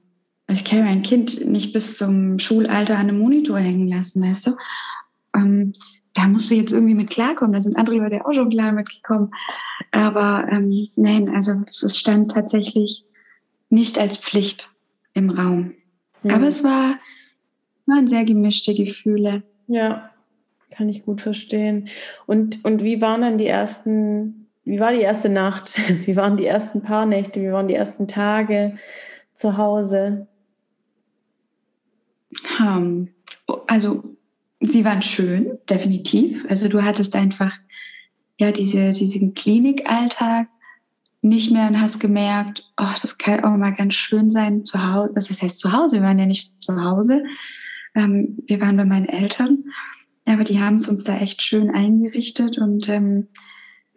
[0.50, 4.56] Ich kann mein Kind nicht bis zum Schulalter an einem Monitor hängen lassen, weißt du?
[5.36, 5.72] Ähm,
[6.14, 7.52] da musst du jetzt irgendwie mit klarkommen.
[7.52, 9.30] Da sind andere Leute auch schon klar mitgekommen.
[9.92, 13.04] Aber ähm, nein, also es stand tatsächlich
[13.70, 14.68] nicht als Pflicht
[15.14, 15.74] im Raum.
[16.24, 16.30] Mhm.
[16.32, 16.98] Aber es war,
[17.86, 19.44] waren sehr gemischte Gefühle.
[19.68, 20.10] Ja,
[20.70, 21.88] kann ich gut verstehen.
[22.26, 25.80] Und, und wie waren dann die ersten, wie war die erste Nacht?
[26.06, 27.40] Wie waren die ersten paar Nächte?
[27.40, 28.76] Wie waren die ersten Tage
[29.34, 30.26] zu Hause?
[32.58, 33.08] Um,
[33.66, 34.04] also
[34.60, 36.44] sie waren schön, definitiv.
[36.50, 37.56] Also du hattest einfach
[38.38, 40.48] ja diese, diesen Klinikalltag
[41.22, 45.14] nicht mehr und hast gemerkt, oh, das kann auch mal ganz schön sein zu Hause.
[45.14, 47.24] Das heißt zu Hause, wir waren ja nicht zu Hause.
[47.94, 49.64] Ähm, wir waren bei meinen Eltern,
[50.26, 53.28] aber die haben es uns da echt schön eingerichtet und ähm,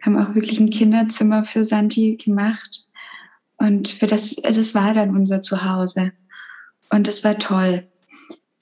[0.02, 2.84] haben auch wirklich ein Kinderzimmer für Santi gemacht.
[3.56, 6.12] Und für das, also es war dann unser Zuhause.
[6.90, 7.86] Und es war toll.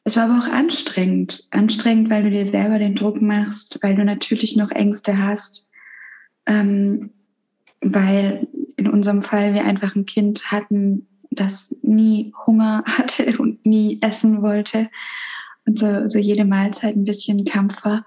[0.05, 1.47] Es war aber auch anstrengend.
[1.51, 5.67] Anstrengend, weil du dir selber den Druck machst, weil du natürlich noch Ängste hast,
[6.47, 7.11] ähm,
[7.81, 8.47] weil
[8.77, 14.43] in unserem Fall wir einfach ein Kind hatten, das nie Hunger hatte und nie essen
[14.43, 14.89] wollte
[15.67, 18.05] und so, so jede Mahlzeit ein bisschen Kampf war.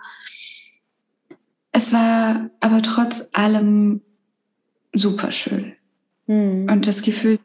[1.72, 4.02] Es war aber trotz allem
[4.94, 5.74] super schön.
[6.28, 6.68] Hm.
[6.70, 7.40] Und das Gefühl,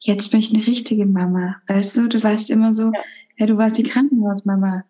[0.00, 1.56] jetzt bin ich eine richtige Mama.
[1.66, 3.00] Weißt du, du warst immer so, ja.
[3.38, 4.84] Ja, du warst die Krankenhausmama.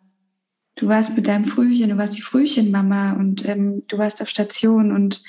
[0.76, 4.92] Du warst mit deinem Frühchen, du warst die Frühchenmama und ähm, du warst auf Station
[4.92, 5.22] und,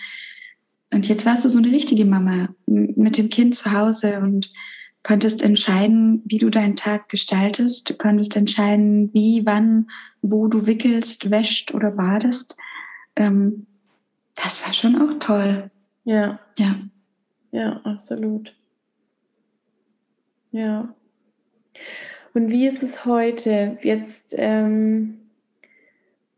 [0.93, 4.51] und jetzt warst du so eine richtige Mama mit dem Kind zu Hause und
[5.03, 7.89] konntest entscheiden, wie du deinen Tag gestaltest.
[7.89, 9.89] Du konntest entscheiden, wie, wann,
[10.21, 12.55] wo du wickelst, wäscht oder badest.
[13.15, 13.65] Ähm,
[14.35, 15.71] das war schon auch toll.
[16.03, 16.39] Ja.
[16.57, 16.75] Ja.
[17.51, 18.55] Ja, absolut.
[20.51, 20.93] Ja.
[22.33, 23.77] Und wie ist es heute?
[23.81, 25.19] Jetzt ähm,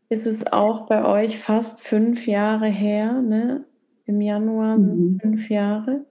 [0.08, 3.64] ist es auch bei euch fast fünf Jahre her, ne?
[4.04, 5.18] Im Januar mhm.
[5.20, 6.04] fünf Jahre.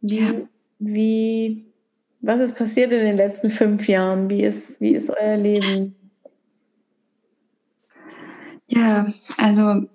[0.00, 0.32] Wie, ja.
[0.78, 1.66] Wie,
[2.20, 4.30] was ist passiert in den letzten fünf Jahren?
[4.30, 5.94] Wie ist, wie ist euer Leben?
[8.68, 9.88] Ja, also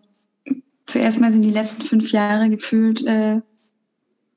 [0.86, 3.42] zuerst mal sind die letzten fünf Jahre gefühlt äh,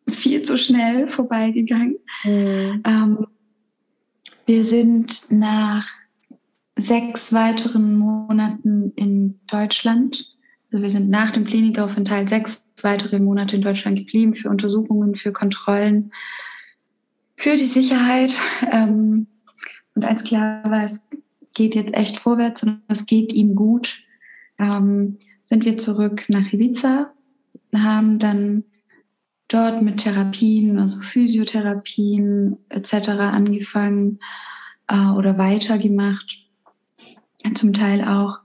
[0.08, 1.96] viel zu schnell vorbeigegangen.
[2.24, 2.82] Mhm.
[2.84, 3.26] Ähm,
[4.46, 5.88] wir sind nach
[6.76, 10.36] sechs weiteren Monaten in Deutschland.
[10.70, 15.32] Also wir sind nach dem Klinikaufenthalt sechs weitere Monate in Deutschland geblieben für Untersuchungen, für
[15.32, 16.12] Kontrollen,
[17.36, 18.32] für die Sicherheit.
[18.70, 19.26] Ähm,
[19.94, 21.10] und als klar war, es
[21.54, 24.02] geht jetzt echt vorwärts und es geht ihm gut,
[24.58, 27.12] ähm, sind wir zurück nach Ibiza,
[27.74, 28.64] haben dann
[29.48, 33.08] dort mit Therapien, also Physiotherapien etc.
[33.10, 34.18] angefangen
[34.88, 36.38] äh, oder weitergemacht,
[37.54, 38.43] zum Teil auch.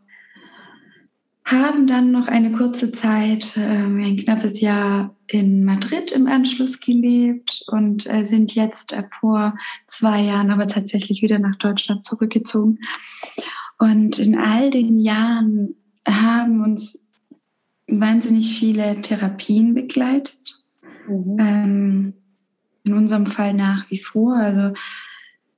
[1.52, 7.64] Haben dann noch eine kurze Zeit, äh, ein knappes Jahr in Madrid im Anschluss gelebt
[7.68, 9.56] und äh, sind jetzt äh, vor
[9.88, 12.80] zwei Jahren aber tatsächlich wieder nach Deutschland zurückgezogen.
[13.80, 15.76] Und in all den Jahren
[16.08, 17.12] haben uns
[17.88, 20.60] wahnsinnig viele Therapien begleitet
[21.10, 21.38] Mhm.
[21.40, 22.14] Ähm,
[22.84, 24.36] in unserem Fall nach wie vor.
[24.36, 24.74] Also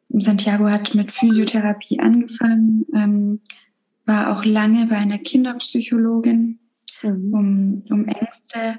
[0.10, 3.42] Santiago hat mit Physiotherapie angefangen, ähm,
[4.12, 6.60] war auch lange bei einer Kinderpsychologin,
[7.02, 7.34] mhm.
[7.34, 8.78] um, um Ängste,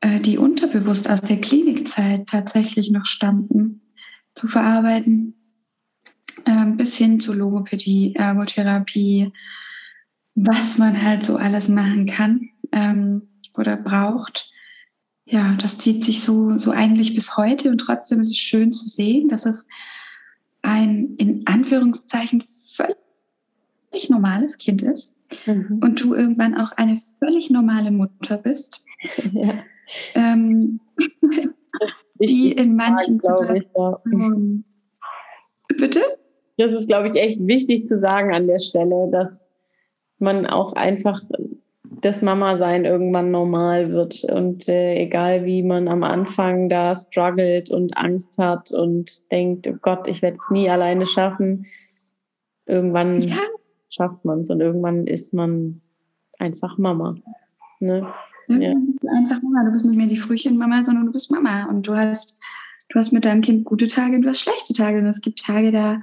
[0.00, 3.80] äh, die unterbewusst aus der Klinikzeit tatsächlich noch stammten,
[4.34, 5.34] zu verarbeiten,
[6.44, 9.32] äh, bis hin zu Logopädie, Ergotherapie,
[10.34, 13.22] was man halt so alles machen kann ähm,
[13.56, 14.52] oder braucht
[15.24, 18.86] ja, das zieht sich so, so eigentlich bis heute und trotzdem ist es schön zu
[18.86, 19.66] sehen, dass es
[20.62, 22.42] ein in Anführungszeichen
[23.92, 25.16] völlig normales Kind ist
[25.46, 25.80] mhm.
[25.82, 28.82] und du irgendwann auch eine völlig normale Mutter bist.
[29.32, 29.54] Ja.
[30.14, 30.80] Ähm,
[32.20, 34.64] die in manchen Situationen.
[35.68, 35.76] Ja.
[35.76, 36.00] Bitte?
[36.56, 39.50] Das ist, glaube ich, echt wichtig zu sagen an der Stelle, dass
[40.18, 41.20] man auch einfach
[42.00, 44.24] das Mama-Sein irgendwann normal wird.
[44.24, 49.76] Und äh, egal wie man am Anfang da struggelt und Angst hat und denkt, oh
[49.82, 51.66] Gott, ich werde es nie alleine schaffen,
[52.66, 53.36] irgendwann ja.
[53.92, 55.80] Schafft man es und irgendwann ist man
[56.38, 57.14] einfach Mama.
[57.80, 58.06] Ne?
[58.48, 58.70] Ja.
[59.16, 59.64] Einfach Mama.
[59.64, 61.66] Du bist nicht mehr die Frühchenmama, sondern du bist Mama.
[61.66, 62.40] Und du hast,
[62.88, 64.98] du hast mit deinem Kind gute Tage, du hast schlechte Tage.
[64.98, 66.00] Und es gibt Tage, da,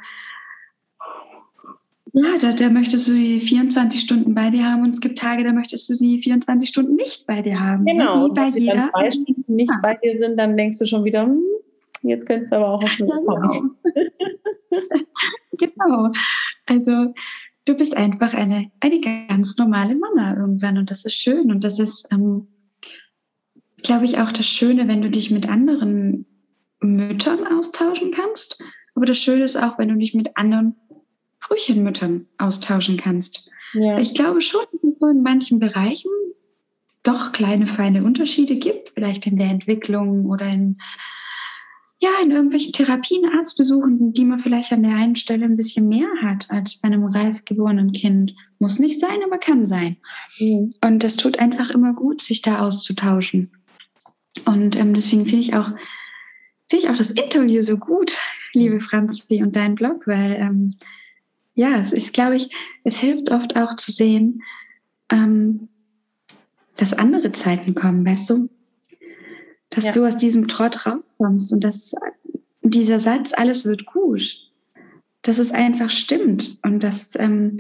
[2.14, 5.44] ja, da, da möchtest du die 24 Stunden bei dir haben und es gibt Tage,
[5.44, 7.84] da möchtest du die 24 Stunden nicht bei dir haben.
[7.84, 7.94] Ne?
[7.94, 8.26] Genau.
[8.26, 8.90] Wie bei und wenn jeder.
[8.94, 9.80] dann nicht Ja.
[9.82, 11.42] bei dir sind, dann denkst du schon wieder, hm,
[12.04, 13.78] jetzt könntest du aber auch auf mich kommen.
[15.58, 16.12] Genau.
[16.72, 17.16] Also
[17.70, 21.78] du bist einfach eine, eine ganz normale Mama irgendwann und das ist schön und das
[21.78, 22.48] ist, ähm,
[23.84, 26.26] glaube ich, auch das Schöne, wenn du dich mit anderen
[26.82, 28.62] Müttern austauschen kannst.
[28.96, 30.76] Aber das Schöne ist auch, wenn du dich mit anderen
[31.40, 33.48] Frühchenmüttern austauschen kannst.
[33.74, 34.00] Ja.
[34.00, 36.10] Ich glaube schon, dass es so in manchen Bereichen
[37.04, 40.80] doch kleine, feine Unterschiede gibt, vielleicht in der Entwicklung oder in,
[42.02, 46.08] ja, in irgendwelchen Therapien, Arztbesuchen, die man vielleicht an der einen Stelle ein bisschen mehr
[46.22, 48.36] hat als bei einem reif geborenen Kind.
[48.58, 49.98] Muss nicht sein, aber kann sein.
[50.40, 50.70] Mhm.
[50.82, 53.52] Und das tut einfach immer gut, sich da auszutauschen.
[54.46, 55.68] Und ähm, deswegen finde ich auch,
[56.70, 58.18] finde ich auch das Interview so gut,
[58.54, 60.72] liebe Franzi, und dein Blog, weil ähm,
[61.56, 62.50] ja, es ist, glaube ich,
[62.86, 64.42] es hilft oft auch zu sehen,
[65.12, 65.68] ähm,
[66.78, 68.50] dass andere Zeiten kommen, weißt du?
[69.70, 69.92] Dass Ja.
[69.92, 71.94] du aus diesem Trott rauskommst und dass
[72.64, 74.40] dieser Satz, alles wird gut,
[75.22, 77.58] dass es einfach stimmt und dass ähm,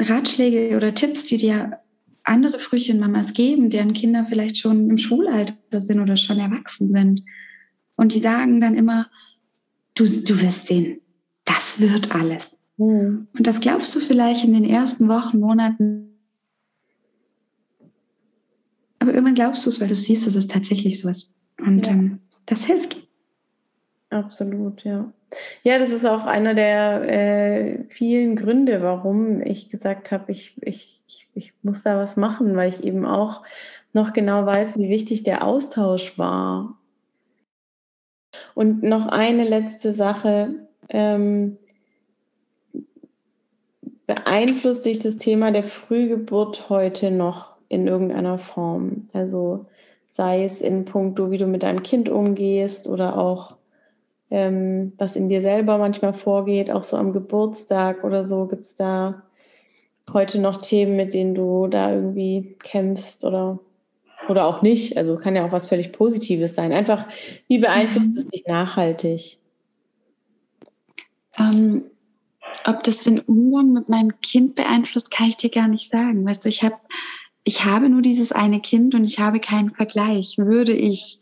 [0.00, 1.78] Ratschläge oder Tipps, die dir
[2.24, 7.22] andere Frühchenmamas geben, deren Kinder vielleicht schon im Schulalter sind oder schon erwachsen sind.
[7.96, 9.10] Und die sagen dann immer,
[9.94, 11.00] du, du wirst sehen,
[11.44, 12.60] das wird alles.
[12.76, 13.26] Mhm.
[13.36, 16.11] Und das glaubst du vielleicht in den ersten Wochen, Monaten.
[19.02, 21.32] Aber irgendwann glaubst du es, weil du siehst, dass es tatsächlich so ist.
[21.58, 21.92] Und Ja.
[21.92, 22.96] ähm, das hilft.
[24.10, 25.12] Absolut, ja.
[25.64, 31.02] Ja, das ist auch einer der äh, vielen Gründe, warum ich gesagt habe, ich, ich,
[31.08, 33.42] ich, ich muss da was machen, weil ich eben auch
[33.92, 36.78] noch genau weiß, wie wichtig der Austausch war.
[38.54, 40.68] Und noch eine letzte Sache.
[40.90, 41.58] Ähm,
[44.06, 49.08] beeinflusst dich das Thema der Frühgeburt heute noch in irgendeiner Form?
[49.14, 49.66] Also
[50.10, 53.56] sei es in puncto, wie du mit deinem Kind umgehst oder auch
[54.30, 58.46] ähm, was in dir selber manchmal vorgeht, auch so am Geburtstag oder so.
[58.46, 59.22] Gibt es da
[60.12, 63.58] heute noch Themen, mit denen du da irgendwie kämpfst oder,
[64.28, 64.98] oder auch nicht?
[64.98, 66.72] Also kann ja auch was völlig Positives sein.
[66.72, 67.08] Einfach,
[67.48, 68.18] wie beeinflusst Mhm.
[68.18, 69.38] es dich nachhaltig?
[71.38, 71.84] Ähm,
[72.66, 76.26] ob das den Umgang mit meinem Kind beeinflusst, kann ich dir gar nicht sagen.
[76.26, 76.76] Weißt du, ich habe
[77.44, 80.38] ich habe nur dieses eine Kind und ich habe keinen Vergleich.
[80.38, 81.18] Würde ich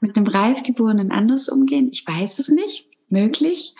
[0.00, 1.90] mit einem Reifgeborenen anders umgehen?
[1.92, 2.88] Ich weiß es nicht.
[3.08, 3.74] Möglich.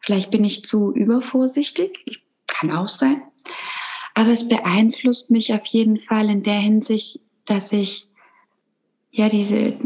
[0.00, 2.02] Vielleicht bin ich zu übervorsichtig.
[2.06, 2.26] Ich,
[2.56, 3.22] kann auch sein.
[4.14, 8.08] Aber es beeinflusst mich auf jeden Fall in der Hinsicht, dass ich
[9.10, 9.78] ja diese,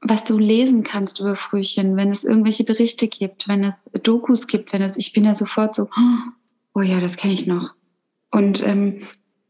[0.00, 4.72] was du lesen kannst über Frühchen, wenn es irgendwelche Berichte gibt, wenn es Dokus gibt,
[4.72, 5.88] wenn es, ich bin ja sofort so,
[6.74, 7.74] oh ja, das kenne ich noch.
[8.30, 9.00] Und ähm,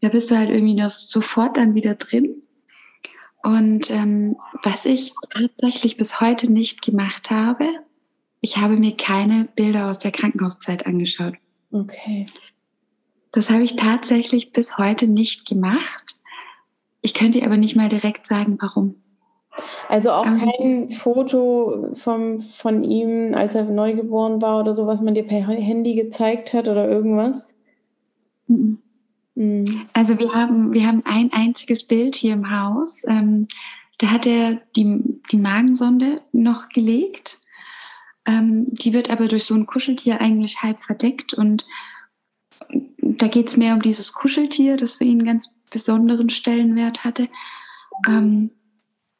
[0.00, 2.42] da bist du halt irgendwie noch sofort dann wieder drin.
[3.42, 7.64] Und ähm, was ich tatsächlich bis heute nicht gemacht habe,
[8.40, 11.34] ich habe mir keine Bilder aus der Krankenhauszeit angeschaut.
[11.72, 12.26] Okay.
[13.32, 16.18] Das habe ich tatsächlich bis heute nicht gemacht.
[17.02, 18.96] Ich könnte dir aber nicht mal direkt sagen, warum.
[19.88, 20.38] Also auch Ähm.
[20.38, 25.46] kein Foto vom, von ihm, als er neugeboren war oder so, was man dir per
[25.46, 27.54] Handy gezeigt hat oder irgendwas?
[28.46, 28.56] Mhm.
[28.56, 28.78] Mhm.
[29.92, 33.04] Also wir haben, wir haben ein einziges Bild hier im Haus.
[33.06, 33.46] Ähm,
[33.98, 37.40] da hat er die, die Magensonde noch gelegt.
[38.26, 41.34] Ähm, die wird aber durch so ein Kuscheltier eigentlich halb verdeckt.
[41.34, 41.66] Und
[42.98, 47.28] da geht es mehr um dieses Kuscheltier, das für ihn einen ganz besonderen Stellenwert hatte.
[48.08, 48.50] Ähm,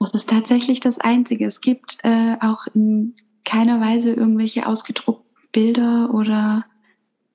[0.00, 1.46] das ist tatsächlich das Einzige.
[1.46, 3.14] Es gibt äh, auch in
[3.44, 6.64] keiner Weise irgendwelche ausgedruckten Bilder oder...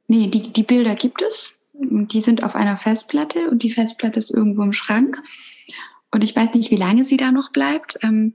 [0.07, 1.62] Nee, die, die Bilder gibt es.
[1.73, 5.21] Die sind auf einer Festplatte und die Festplatte ist irgendwo im Schrank.
[6.11, 7.97] Und ich weiß nicht, wie lange sie da noch bleibt.
[8.03, 8.33] Ähm,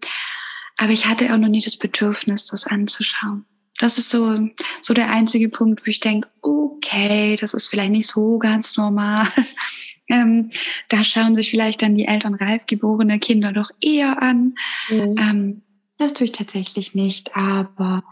[0.76, 3.44] aber ich hatte auch noch nie das Bedürfnis, das anzuschauen.
[3.78, 4.48] Das ist so,
[4.82, 9.26] so der einzige Punkt, wo ich denke, okay, das ist vielleicht nicht so ganz normal.
[10.08, 10.50] ähm,
[10.88, 14.54] da schauen sich vielleicht dann die Eltern reif geborene Kinder doch eher an.
[14.88, 15.14] Mhm.
[15.18, 15.62] Ähm,
[15.96, 18.04] das tue ich tatsächlich nicht, aber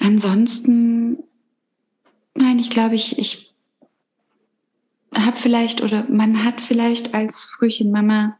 [0.00, 1.18] ansonsten,
[2.34, 3.54] nein, ich glaube, ich, ich
[5.14, 8.38] habe vielleicht oder man hat vielleicht als Frühchenmama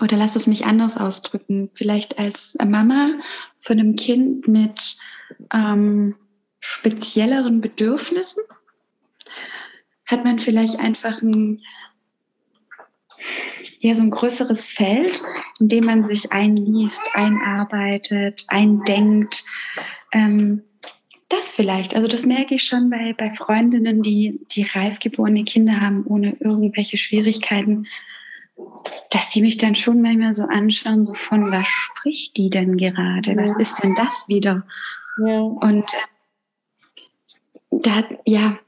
[0.00, 3.10] oder lass es mich anders ausdrücken, vielleicht als Mama
[3.60, 4.96] von einem Kind mit
[5.52, 6.16] ähm,
[6.60, 8.42] spezielleren Bedürfnissen
[10.06, 11.62] hat man vielleicht einfach ein,
[13.80, 15.22] ja, so ein größeres Feld,
[15.60, 19.44] in dem man sich einliest, einarbeitet, eindenkt.
[20.12, 20.62] Ähm,
[21.34, 21.94] das vielleicht.
[21.94, 26.36] Also das merke ich schon bei, bei Freundinnen, die, die reif geborene Kinder haben, ohne
[26.40, 27.86] irgendwelche Schwierigkeiten,
[29.10, 33.36] dass die mich dann schon manchmal so anschauen, so von was spricht die denn gerade?
[33.36, 34.66] Was ist denn das wieder?
[35.18, 35.40] Ja.
[35.40, 35.84] Und
[37.70, 38.58] da, ja,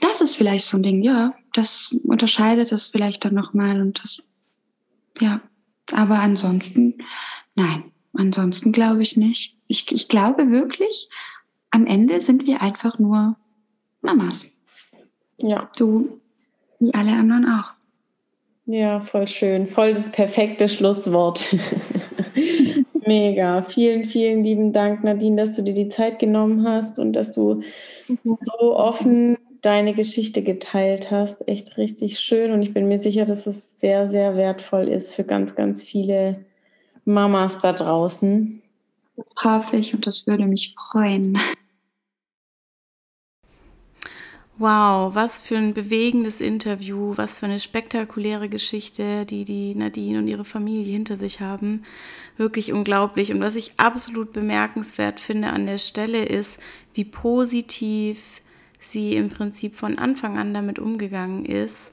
[0.00, 4.28] das ist vielleicht so ein Ding, ja, das unterscheidet das vielleicht dann nochmal und das,
[5.20, 5.40] ja,
[5.92, 6.98] aber ansonsten,
[7.54, 9.56] nein, ansonsten glaube ich nicht.
[9.68, 11.08] Ich, ich glaube wirklich,
[11.72, 13.36] am Ende sind wir einfach nur
[14.02, 14.58] Mamas.
[15.38, 15.68] Ja.
[15.76, 16.20] Du,
[16.78, 17.72] wie alle anderen auch.
[18.66, 19.66] Ja, voll schön.
[19.66, 21.56] Voll das perfekte Schlusswort.
[23.06, 23.62] Mega.
[23.62, 27.62] Vielen, vielen lieben Dank, Nadine, dass du dir die Zeit genommen hast und dass du
[28.24, 31.48] so offen deine Geschichte geteilt hast.
[31.48, 32.52] Echt richtig schön.
[32.52, 36.44] Und ich bin mir sicher, dass es sehr, sehr wertvoll ist für ganz, ganz viele
[37.04, 38.62] Mamas da draußen.
[39.16, 41.38] Das hoffe ich und das würde mich freuen.
[44.62, 50.28] Wow, was für ein bewegendes Interview, was für eine spektakuläre Geschichte, die die Nadine und
[50.28, 51.82] ihre Familie hinter sich haben.
[52.36, 53.32] Wirklich unglaublich.
[53.32, 56.60] Und was ich absolut bemerkenswert finde an der Stelle ist,
[56.94, 58.40] wie positiv
[58.78, 61.90] sie im Prinzip von Anfang an damit umgegangen ist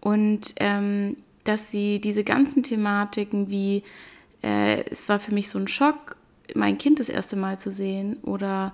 [0.00, 3.82] und ähm, dass sie diese ganzen Thematiken wie,
[4.44, 6.16] äh, es war für mich so ein Schock,
[6.54, 8.72] mein Kind das erste Mal zu sehen oder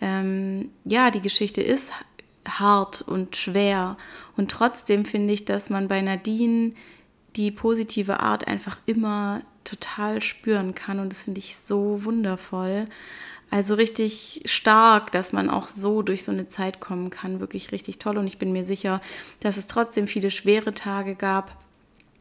[0.00, 1.92] ähm, ja, die Geschichte ist
[2.48, 3.96] hart und schwer.
[4.36, 6.72] Und trotzdem finde ich, dass man bei Nadine
[7.36, 11.00] die positive Art einfach immer total spüren kann.
[11.00, 12.86] Und das finde ich so wundervoll.
[13.50, 17.40] Also richtig stark, dass man auch so durch so eine Zeit kommen kann.
[17.40, 18.18] Wirklich richtig toll.
[18.18, 19.00] Und ich bin mir sicher,
[19.40, 21.56] dass es trotzdem viele schwere Tage gab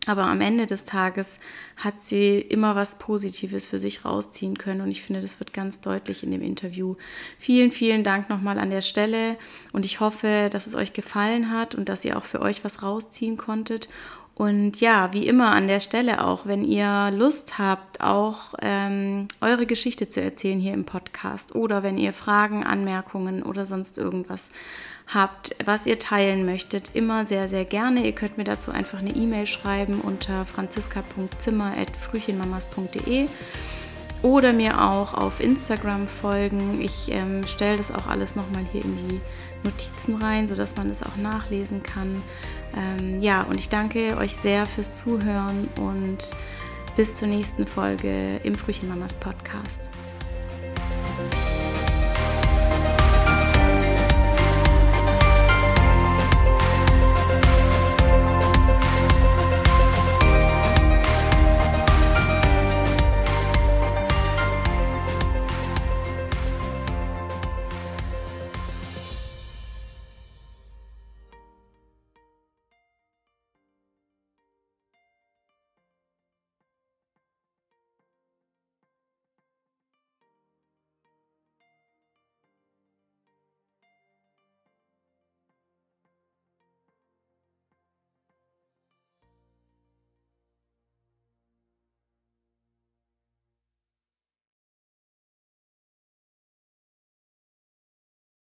[0.05, 1.39] aber am Ende des Tages
[1.77, 5.81] hat sie immer was Positives für sich rausziehen können und ich finde, das wird ganz
[5.81, 6.95] deutlich in dem Interview.
[7.37, 9.37] Vielen, vielen Dank nochmal an der Stelle
[9.73, 12.83] und ich hoffe, dass es euch gefallen hat und dass ihr auch für euch was
[12.83, 13.89] rausziehen konntet.
[14.35, 19.65] Und ja, wie immer an der Stelle auch, wenn ihr Lust habt, auch ähm, eure
[19.65, 24.49] Geschichte zu erzählen hier im Podcast oder wenn ihr Fragen, Anmerkungen oder sonst irgendwas
[25.13, 28.05] habt, was ihr teilen möchtet, immer sehr, sehr gerne.
[28.05, 33.27] Ihr könnt mir dazu einfach eine E-Mail schreiben unter franziska.zimmer.frühchenmamas.de
[34.21, 36.81] oder mir auch auf Instagram folgen.
[36.81, 39.21] Ich ähm, stelle das auch alles nochmal hier in die
[39.63, 42.23] Notizen rein, sodass man es auch nachlesen kann.
[42.75, 46.31] Ähm, ja, und ich danke euch sehr fürs Zuhören und
[46.95, 49.91] bis zur nächsten Folge im Frühchenmamas Podcast.